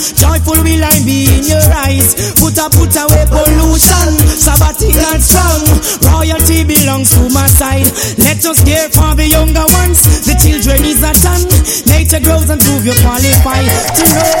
Joyful 0.00 0.64
will 0.64 0.80
I 0.80 0.96
be 1.04 1.28
in 1.28 1.44
your 1.44 1.68
eyes. 1.84 2.16
Put 2.40 2.56
a 2.56 2.72
put 2.72 2.96
away 2.96 3.24
pollution. 3.28 4.16
Sabbatical 4.32 5.20
strong. 5.20 5.60
Royalty 6.08 6.64
belongs 6.64 7.12
to 7.12 7.28
my 7.28 7.44
side. 7.46 7.84
Let 8.16 8.40
us 8.48 8.64
care 8.64 8.88
for 8.88 9.12
the 9.12 9.28
younger 9.28 9.66
ones. 9.84 10.24
The 10.24 10.34
children 10.40 10.80
is 10.88 11.04
a 11.04 11.12
ton. 11.20 11.44
Nature 11.84 12.24
grows 12.24 12.48
and 12.48 12.60
prove 12.64 12.88
you 12.88 12.96
qualify 13.04 13.60
to 13.60 14.04
know. 14.16 14.32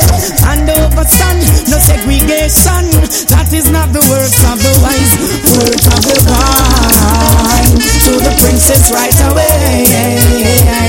And 0.48 0.64
over 0.64 1.04
sun, 1.04 1.36
no 1.68 1.76
segregation. 1.76 2.88
That 3.28 3.52
is 3.52 3.68
not 3.68 3.92
the 3.92 4.00
works 4.08 4.40
of 4.48 4.56
the 4.56 4.72
wise. 4.80 5.12
Words 5.60 5.86
of 5.92 6.00
the 6.08 6.16
vine. 6.24 7.76
To 8.08 8.12
the 8.16 8.32
princess 8.40 8.88
right 8.96 9.18
away. 9.28 10.79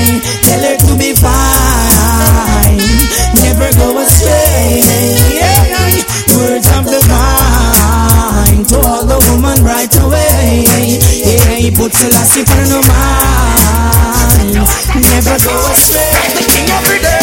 Yeah, 11.62 11.70
put 11.78 11.94
Selassie 11.94 12.42
for 12.42 12.58
no 12.74 12.82
mind. 12.90 14.50
Never 14.98 15.38
go 15.46 15.54
astray. 15.70 16.10
The 16.34 16.42
king 16.42 16.66
of 16.74 16.82
the 16.90 16.98
day. 16.98 17.22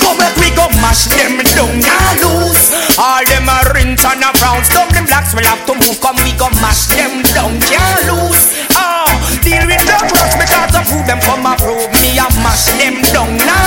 Come 0.00 0.16
back, 0.16 0.32
we 0.40 0.48
go 0.56 0.64
mash 0.80 1.04
them 1.12 1.36
down 1.52 1.84
and 1.84 2.16
loose. 2.24 2.72
All 2.96 3.20
them 3.28 3.44
are 3.44 3.68
rinse 3.76 4.00
and 4.00 4.24
a 4.24 4.32
brown. 4.40 4.64
Stop 4.64 4.88
them 4.96 5.04
blacks 5.04 5.36
will 5.36 5.44
have 5.44 5.60
to 5.68 5.76
move. 5.76 6.00
Come, 6.00 6.16
we 6.24 6.32
go 6.40 6.48
mash 6.64 6.88
them 6.88 7.20
down, 7.36 7.60
can't 7.68 8.00
lose. 8.08 8.64
Oh, 8.72 9.12
deal 9.44 9.68
with 9.68 9.84
the 9.84 9.98
rocks 10.08 10.40
because 10.40 10.72
of 10.72 10.88
who 10.88 11.04
them 11.04 11.20
come 11.20 11.44
approve 11.44 11.92
me. 11.92 12.16
I 12.16 12.32
mash 12.40 12.72
them 12.80 13.04
down 13.12 13.28
and 13.28 13.65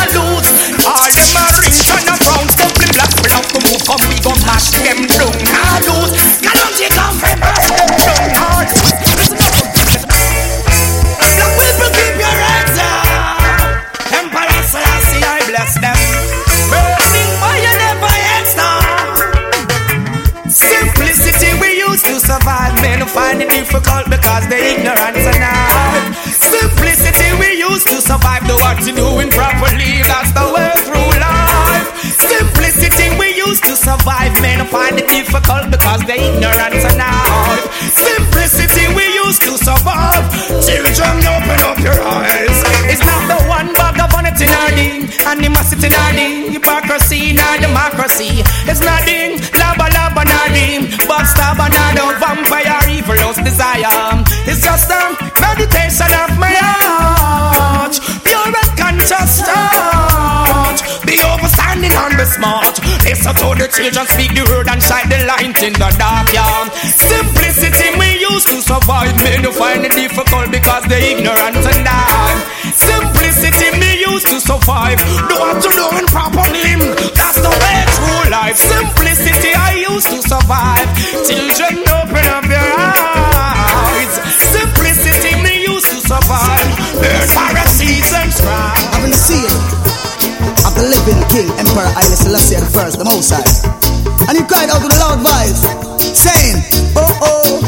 smart. 62.40 62.76
Listen 63.04 63.36
to 63.36 63.48
the 63.60 63.68
children 63.68 64.06
speak 64.08 64.32
the 64.32 64.48
word 64.48 64.72
and 64.72 64.80
shine 64.80 65.08
the 65.12 65.20
light 65.28 65.60
in 65.60 65.76
the 65.76 65.90
dark, 66.00 66.32
yeah. 66.32 66.72
Simplicity 66.96 67.92
we 68.00 68.24
used 68.24 68.48
to 68.48 68.64
survive, 68.64 69.14
men 69.20 69.44
who 69.44 69.52
find 69.52 69.84
it 69.84 69.92
difficult 69.92 70.48
because 70.48 70.88
they 70.88 71.20
ignorant 71.20 71.60
and 71.60 71.82
die. 71.84 72.40
Simplicity 72.72 73.76
me 73.76 74.00
used 74.08 74.28
to 74.32 74.40
survive. 74.40 75.00
Do 75.28 75.36
what 75.36 75.60
you 75.60 75.72
doing 75.76 76.08
properly. 76.08 76.80
That's 77.12 77.40
the 77.44 77.52
way 77.52 77.80
through 77.96 78.32
life. 78.32 78.56
Simplicity 78.56 79.52
I 79.54 79.84
used 79.92 80.08
to 80.08 80.20
survive. 80.24 80.88
Children, 81.28 81.84
open 81.92 82.26
up 82.32 82.48
your 82.48 82.70
eyes. 82.80 84.14
Simplicity 84.56 85.36
me 85.44 85.68
used 85.68 85.92
to 85.92 86.00
survive. 86.08 86.68
There's 87.04 87.36
a 87.36 87.68
seasons. 87.68 88.40
I've 88.48 89.04
been 89.04 89.14
seeing 89.14 89.50
of 89.52 89.89
the 90.80 90.88
living 90.96 91.20
king, 91.28 91.48
Emperor 91.60 91.92
Haile 91.92 92.16
Selassie 92.16 92.56
the 92.56 92.70
first, 92.72 92.96
the 93.00 93.04
Most 93.04 93.36
High. 93.36 93.44
And 94.32 94.40
he 94.40 94.44
cried 94.48 94.72
out 94.72 94.80
with 94.80 94.96
a 94.96 95.00
loud 95.04 95.20
voice, 95.20 95.60
saying, 96.16 96.64
Oh 96.96 97.04
oh, 97.20 97.60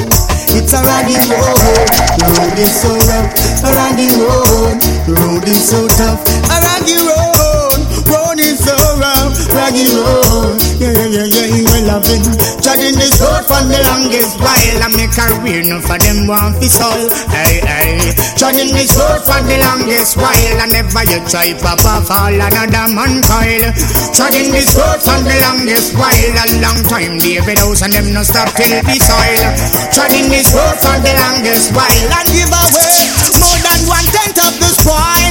it's 0.55 0.71
a 0.71 0.79
raggy 0.79 1.19
road. 1.27 1.87
The 2.15 2.27
road 2.39 2.55
is 2.55 2.71
so 2.71 2.91
rough, 3.11 3.31
a 3.67 3.69
raggy 3.75 4.07
road. 4.15 4.79
The 5.07 5.13
road 5.19 5.43
is 5.43 5.59
so 5.59 5.87
tough, 5.99 6.23
a 6.47 6.57
raggy 6.63 6.95
road. 7.03 7.79
Road 8.07 8.39
is 8.39 8.63
so 8.63 8.75
rough, 8.95 9.35
raggy 9.51 9.91
road. 9.91 10.55
Yeah, 10.79 10.95
yeah, 10.95 11.27
yeah, 11.27 11.45
yeah, 11.51 11.60
well 11.81 11.97
I've 11.97 12.95
this 12.95 13.17
road 13.21 13.43
for 13.45 13.61
the 13.65 13.79
longest 13.89 14.37
while. 14.39 14.79
I 14.81 14.87
make 14.93 15.13
a 15.17 15.25
career, 15.41 15.61
no 15.65 15.81
for 15.81 15.97
them 15.97 16.27
want 16.29 16.57
fi 16.61 16.67
soul. 16.69 17.09
Hey, 17.29 17.59
hey, 17.61 18.13
treading 18.37 18.73
this 18.73 18.93
road 18.97 19.21
for 19.25 19.41
the 19.43 19.57
longest 19.59 20.17
while. 20.17 20.57
I 20.61 20.65
never 20.69 21.03
you 21.09 21.19
try 21.27 21.53
pop 21.57 21.81
off 21.85 22.09
all 22.09 22.33
another 22.33 22.87
man 22.93 23.21
coil. 23.25 23.65
Treading 24.13 24.53
this 24.53 24.71
road 24.77 24.99
for 25.01 25.19
the 25.25 25.35
longest 25.41 25.97
while. 25.97 26.33
A 26.41 26.45
long 26.61 26.79
time, 26.87 27.17
David 27.19 27.59
House 27.59 27.81
and 27.81 27.93
them 27.93 28.13
no 28.13 28.23
stop 28.23 28.49
till 28.55 28.71
the 28.71 28.97
soil. 29.01 29.45
Treading 29.93 30.29
this 30.29 30.49
road 30.53 30.77
for 30.79 30.97
the 31.01 31.13
longest 31.17 31.73
while. 31.73 32.09
And 32.21 32.29
give 32.31 32.51
away 32.51 32.97
more 33.41 33.59
than 33.61 33.79
one 33.89 34.07
tenth 34.13 34.39
of 34.41 34.53
the 34.61 34.69
spoil. 34.77 35.30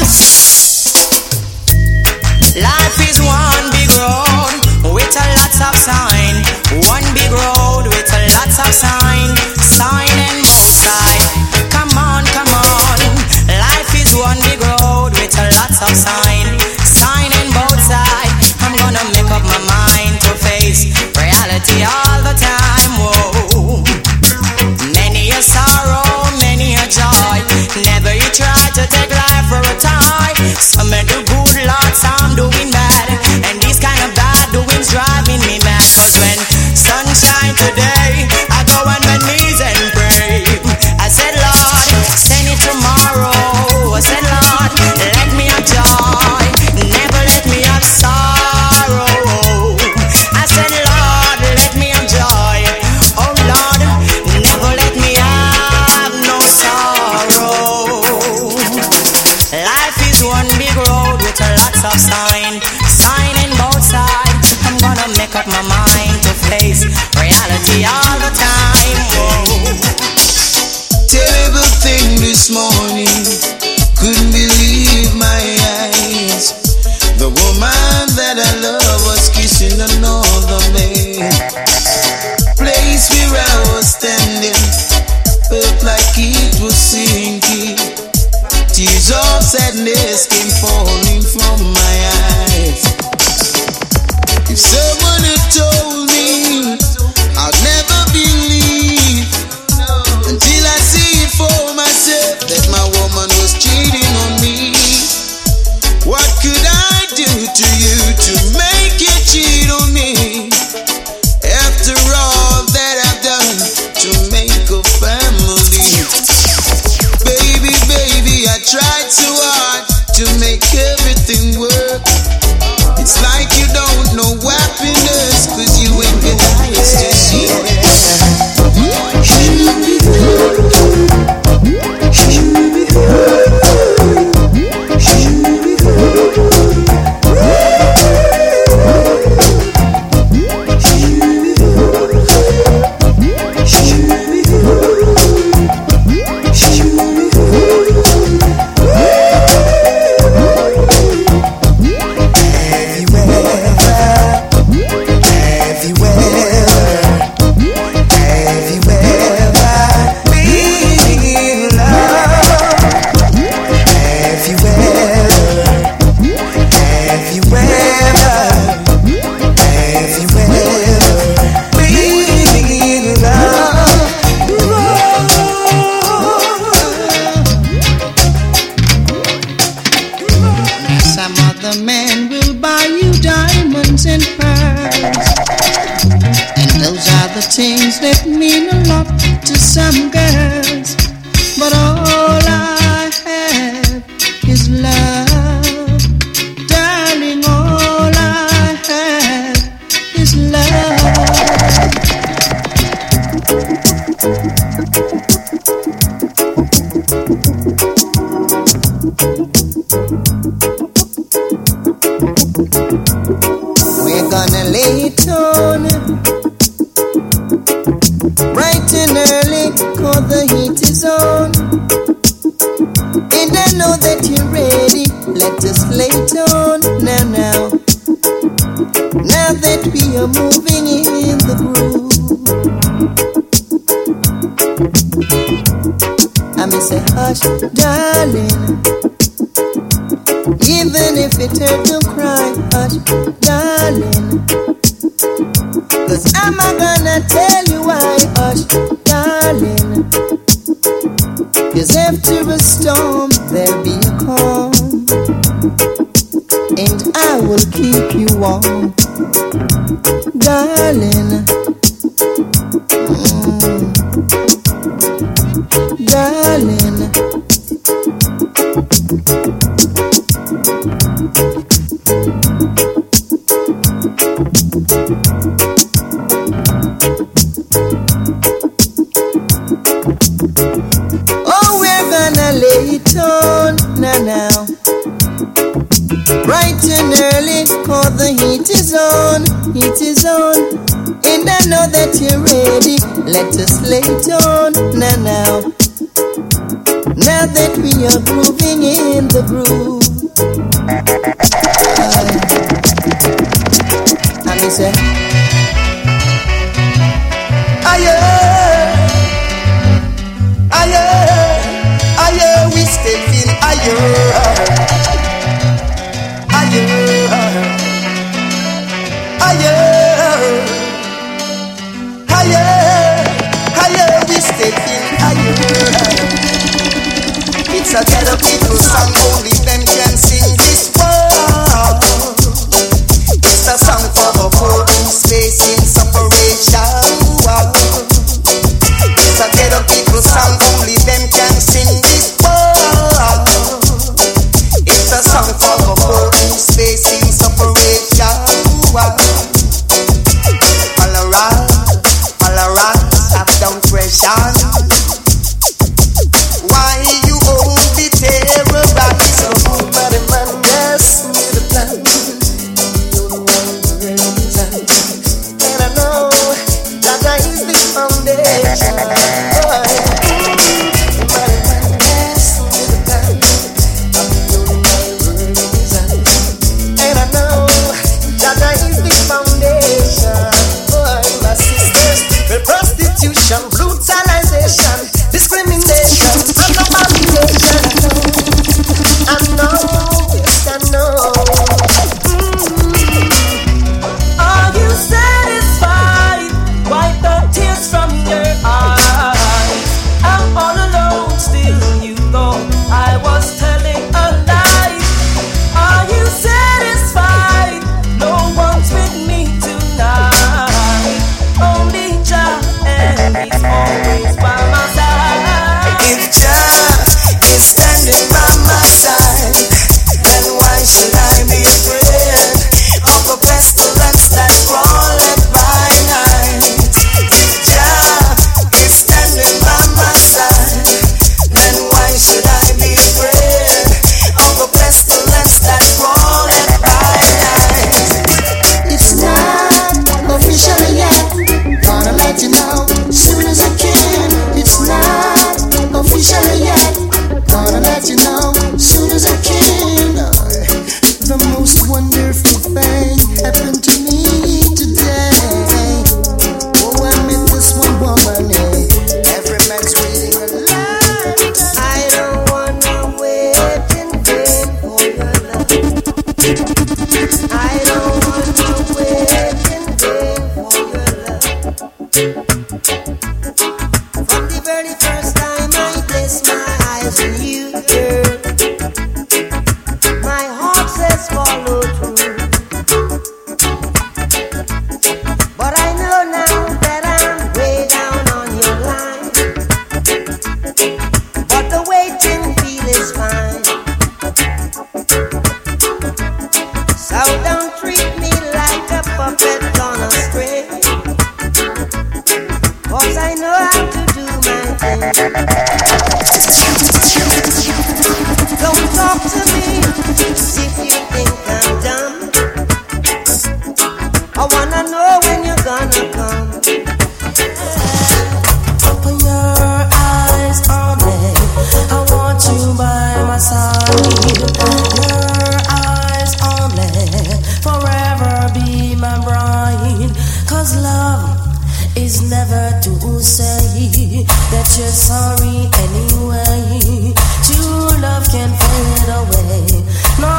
Please 532.11 532.29
never 532.29 532.81
to 532.83 533.23
say 533.23 534.27
that 534.51 534.67
you're 534.77 534.89
sorry 534.89 535.71
anyway. 535.79 537.15
True 537.47 537.87
love 538.03 538.27
can 538.27 538.51
fade 538.51 539.11
away. 539.15 539.87
No, 540.19 540.35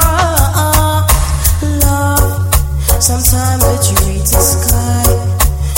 love, 1.80 2.54
sometimes 3.02 3.64
the 3.64 3.76
truth 3.88 4.36
is 4.36 4.52
kind. 4.68 5.32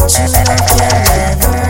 True 0.09 0.25
love 0.33 0.65
can 0.67 1.39
never. 1.39 1.62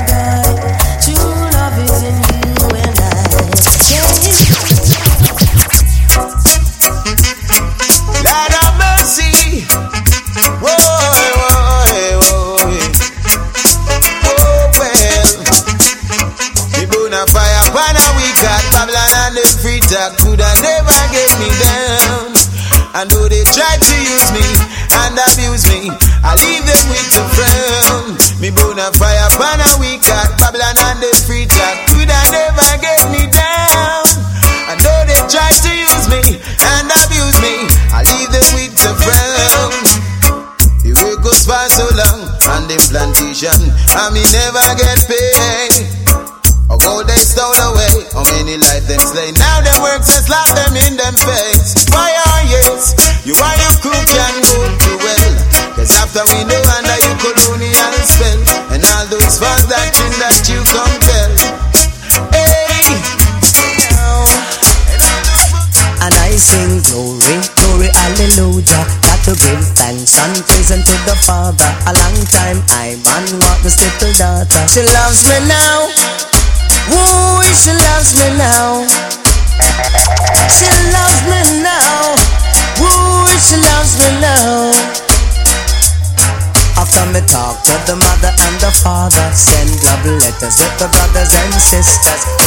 Sisters. 91.82 92.43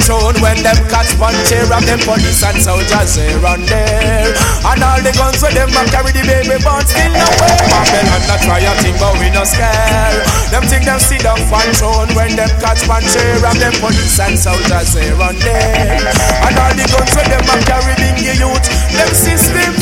Down 0.00 0.32
when 0.40 0.56
them 0.64 0.78
cats 0.88 1.12
pan 1.20 1.36
chair 1.44 1.68
and 1.68 1.84
them 1.84 2.00
police 2.00 2.40
and 2.40 2.56
soldiers 2.56 3.12
here 3.12 3.44
and 3.44 3.64
there. 3.68 4.32
And 4.64 4.80
all 4.80 5.00
the 5.04 5.12
guns 5.12 5.42
with 5.44 5.52
them 5.52 5.68
a 5.68 5.82
carry 5.92 6.12
the 6.16 6.24
baby 6.24 6.56
born 6.64 6.80
still 6.88 7.12
no 7.12 7.28
way. 7.36 7.56
Babylon 7.68 8.22
not 8.24 8.40
try 8.40 8.64
a 8.64 8.72
thing 8.80 8.96
but 8.96 9.12
we 9.20 9.28
no 9.28 9.44
scare. 9.44 10.24
Them 10.48 10.64
think 10.64 10.88
them 10.88 10.96
see 10.96 11.20
down 11.20 11.40
pan 11.52 11.68
throne 11.76 12.08
when 12.16 12.32
them 12.32 12.48
cats 12.56 12.88
pan 12.88 13.04
chair 13.04 13.36
and 13.44 13.58
them 13.60 13.74
police 13.84 14.16
and 14.16 14.38
soldiers 14.40 14.96
here 14.96 15.12
and 15.12 15.38
there. 15.44 16.08
And 16.40 16.56
all 16.56 16.72
the 16.72 16.84
guns 16.88 17.12
with 17.12 17.28
them 17.28 17.44
a 17.44 17.56
carry 17.68 17.94
the 18.00 18.32
youth. 18.40 18.66
Them 18.96 19.12
system 19.12 19.72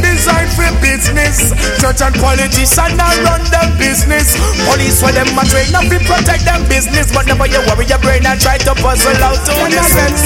designed 0.00 0.52
for 0.56 0.70
business. 0.80 1.52
Church 1.82 2.00
and 2.00 2.16
politician 2.16 2.96
a 2.96 3.08
run 3.26 3.44
them 3.52 3.76
business. 3.76 4.32
Police 4.64 5.02
for 5.02 5.12
them 5.12 5.28
a 5.36 5.42
train 5.44 5.76
up 5.76 5.84
to 5.92 5.98
protect 6.08 6.48
them 6.48 6.64
business. 6.72 7.12
But 7.12 7.26
never 7.28 7.44
you 7.44 7.60
worry 7.68 7.84
your 7.84 8.00
brain 8.00 8.24
and 8.24 8.40
try 8.40 8.56
to 8.64 8.72
puzzle 8.78 9.18
out 9.20 9.40
to 9.44 9.57
the 9.66 9.82
sense. 9.82 10.22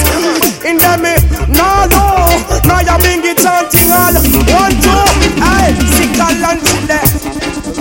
In 0.63 0.77
them 0.77 1.01
me, 1.01 1.15
no 1.49 1.85
no, 1.91 2.03
now 2.67 2.79
you 2.85 2.97
bring 3.01 3.23
it 3.25 3.37
chanting 3.37 3.89
all. 3.91 4.15
One 4.53 4.75
two, 4.83 5.03
I 5.41 5.73
sickle 5.95 6.43
and 6.49 6.61
chile. 6.67 7.01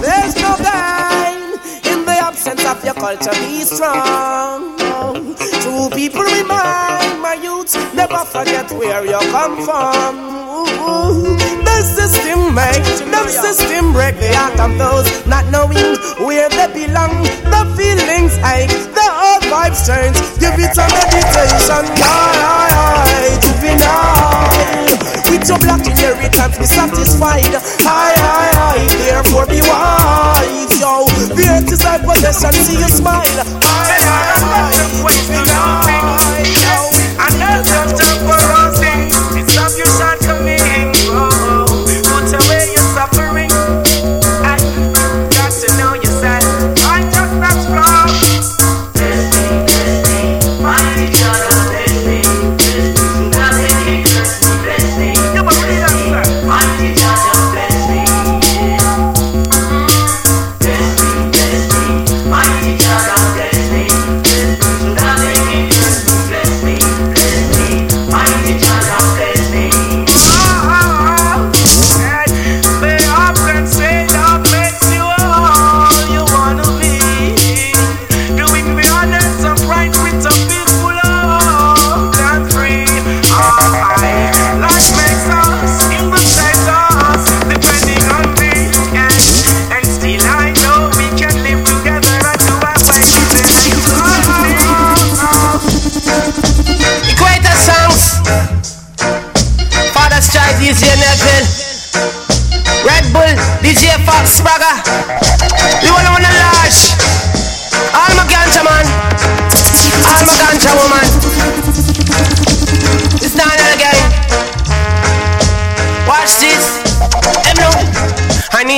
There's 0.01 0.35
no 0.41 0.57
gain 0.59 1.59
in 1.93 2.05
the 2.05 2.17
absence 2.19 2.65
of 2.65 2.85
your 2.85 2.95
culture. 2.95 3.35
Be 3.41 3.63
strong. 3.63 4.79
True 5.63 5.89
people 5.91 6.23
remind 6.23 7.02
my 7.35 7.43
youths 7.43 7.75
never 7.95 8.25
forget 8.27 8.71
where 8.73 9.05
you 9.07 9.19
come 9.33 9.57
from. 9.65 10.13
The 11.65 11.79
system 11.97 12.55
make 12.55 12.85
the 13.09 13.25
system 13.29 13.93
break 13.93 14.17
the 14.21 14.29
heart 14.37 14.59
of 14.61 14.77
those 14.77 15.09
not 15.27 15.47
knowing 15.49 15.97
where 16.27 16.49
they 16.51 16.69
belong. 16.77 17.25
The 17.49 17.63
feelings 17.77 18.37
ache, 18.53 18.69
the 18.93 19.07
old 19.25 19.43
vibes 19.49 19.81
change. 19.89 20.17
Give 20.41 20.53
it 20.61 20.77
a 20.77 20.85
meditation, 20.93 21.85
aye, 22.05 22.37
aye, 22.53 22.75
aye, 22.85 23.41
juvenile. 23.41 24.93
With 25.33 25.49
your 25.49 25.59
black 25.65 25.87
inheritance, 25.89 26.59
be 26.59 26.67
satisfied. 26.69 27.49
Aye, 27.89 28.13
aye, 28.13 28.53
aye, 28.77 28.85
therefore 29.09 29.47
be 29.47 29.61
wise, 29.65 30.77
yo. 30.77 31.09
The 31.33 31.45
earth 31.49 31.73
is 31.73 31.79
thy 31.81 31.97
possession, 31.97 32.53
see 32.61 32.77
you 32.77 32.89
smile. 32.93 33.25
Aye, 33.25 34.05
aye, 34.05 34.37
aye, 34.53 34.77
juvenile, 35.17 36.92
yo. 37.53 38.72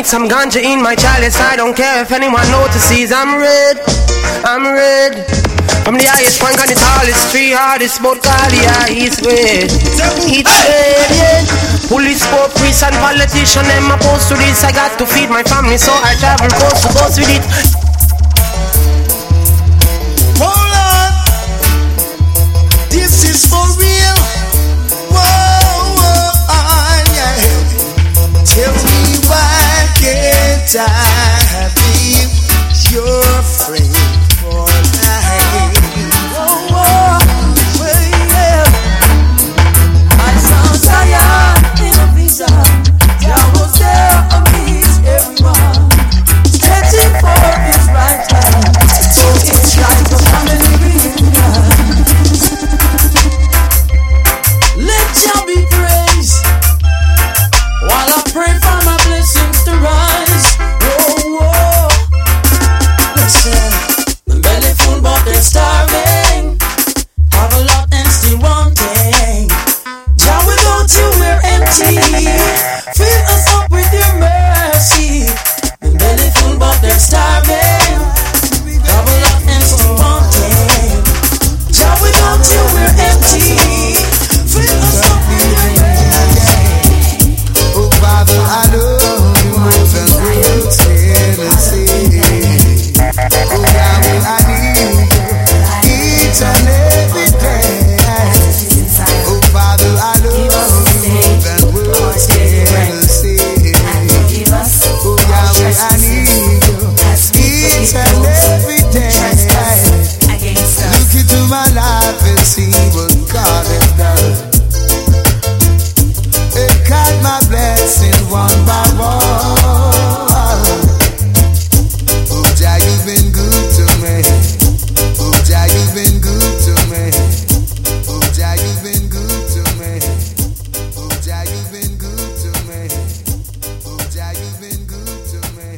Need 0.04 0.10
some 0.10 0.28
ganja 0.28 0.60
in 0.60 0.82
my 0.82 0.94
chalice. 0.94 1.40
I 1.40 1.56
don't 1.56 1.74
care 1.74 2.02
if 2.02 2.12
anyone 2.12 2.44
notices. 2.50 3.12
I'm 3.12 3.40
red. 3.40 3.80
I'm 4.44 4.64
red. 4.64 5.24
From 5.84 5.96
the 5.96 6.04
highest 6.04 6.40
point 6.40 6.60
on 6.60 6.68
the 6.68 6.76
tallest 6.76 7.32
tree, 7.32 7.52
hardest 7.52 8.02
but 8.02 8.20
Galia 8.20 8.88
is 8.92 9.20
red. 9.24 9.68
It's 10.28 10.56
great, 10.64 11.10
yeah. 11.12 11.44
Police, 11.88 12.24
poor 12.32 12.48
priest, 12.56 12.82
and 12.84 12.96
politician, 12.96 13.64
them 13.64 13.92
opposed 13.92 14.28
to 14.28 14.34
this. 14.36 14.64
I 14.64 14.72
got 14.72 14.98
to 14.98 15.06
feed 15.06 15.28
my 15.28 15.42
family, 15.44 15.76
so 15.76 15.92
I 15.92 16.16
travel 16.16 16.48
coast 16.56 16.82
to 16.84 16.88
coast 16.96 17.18
with 17.20 17.28
it. 17.28 17.83
Can't 30.66 31.33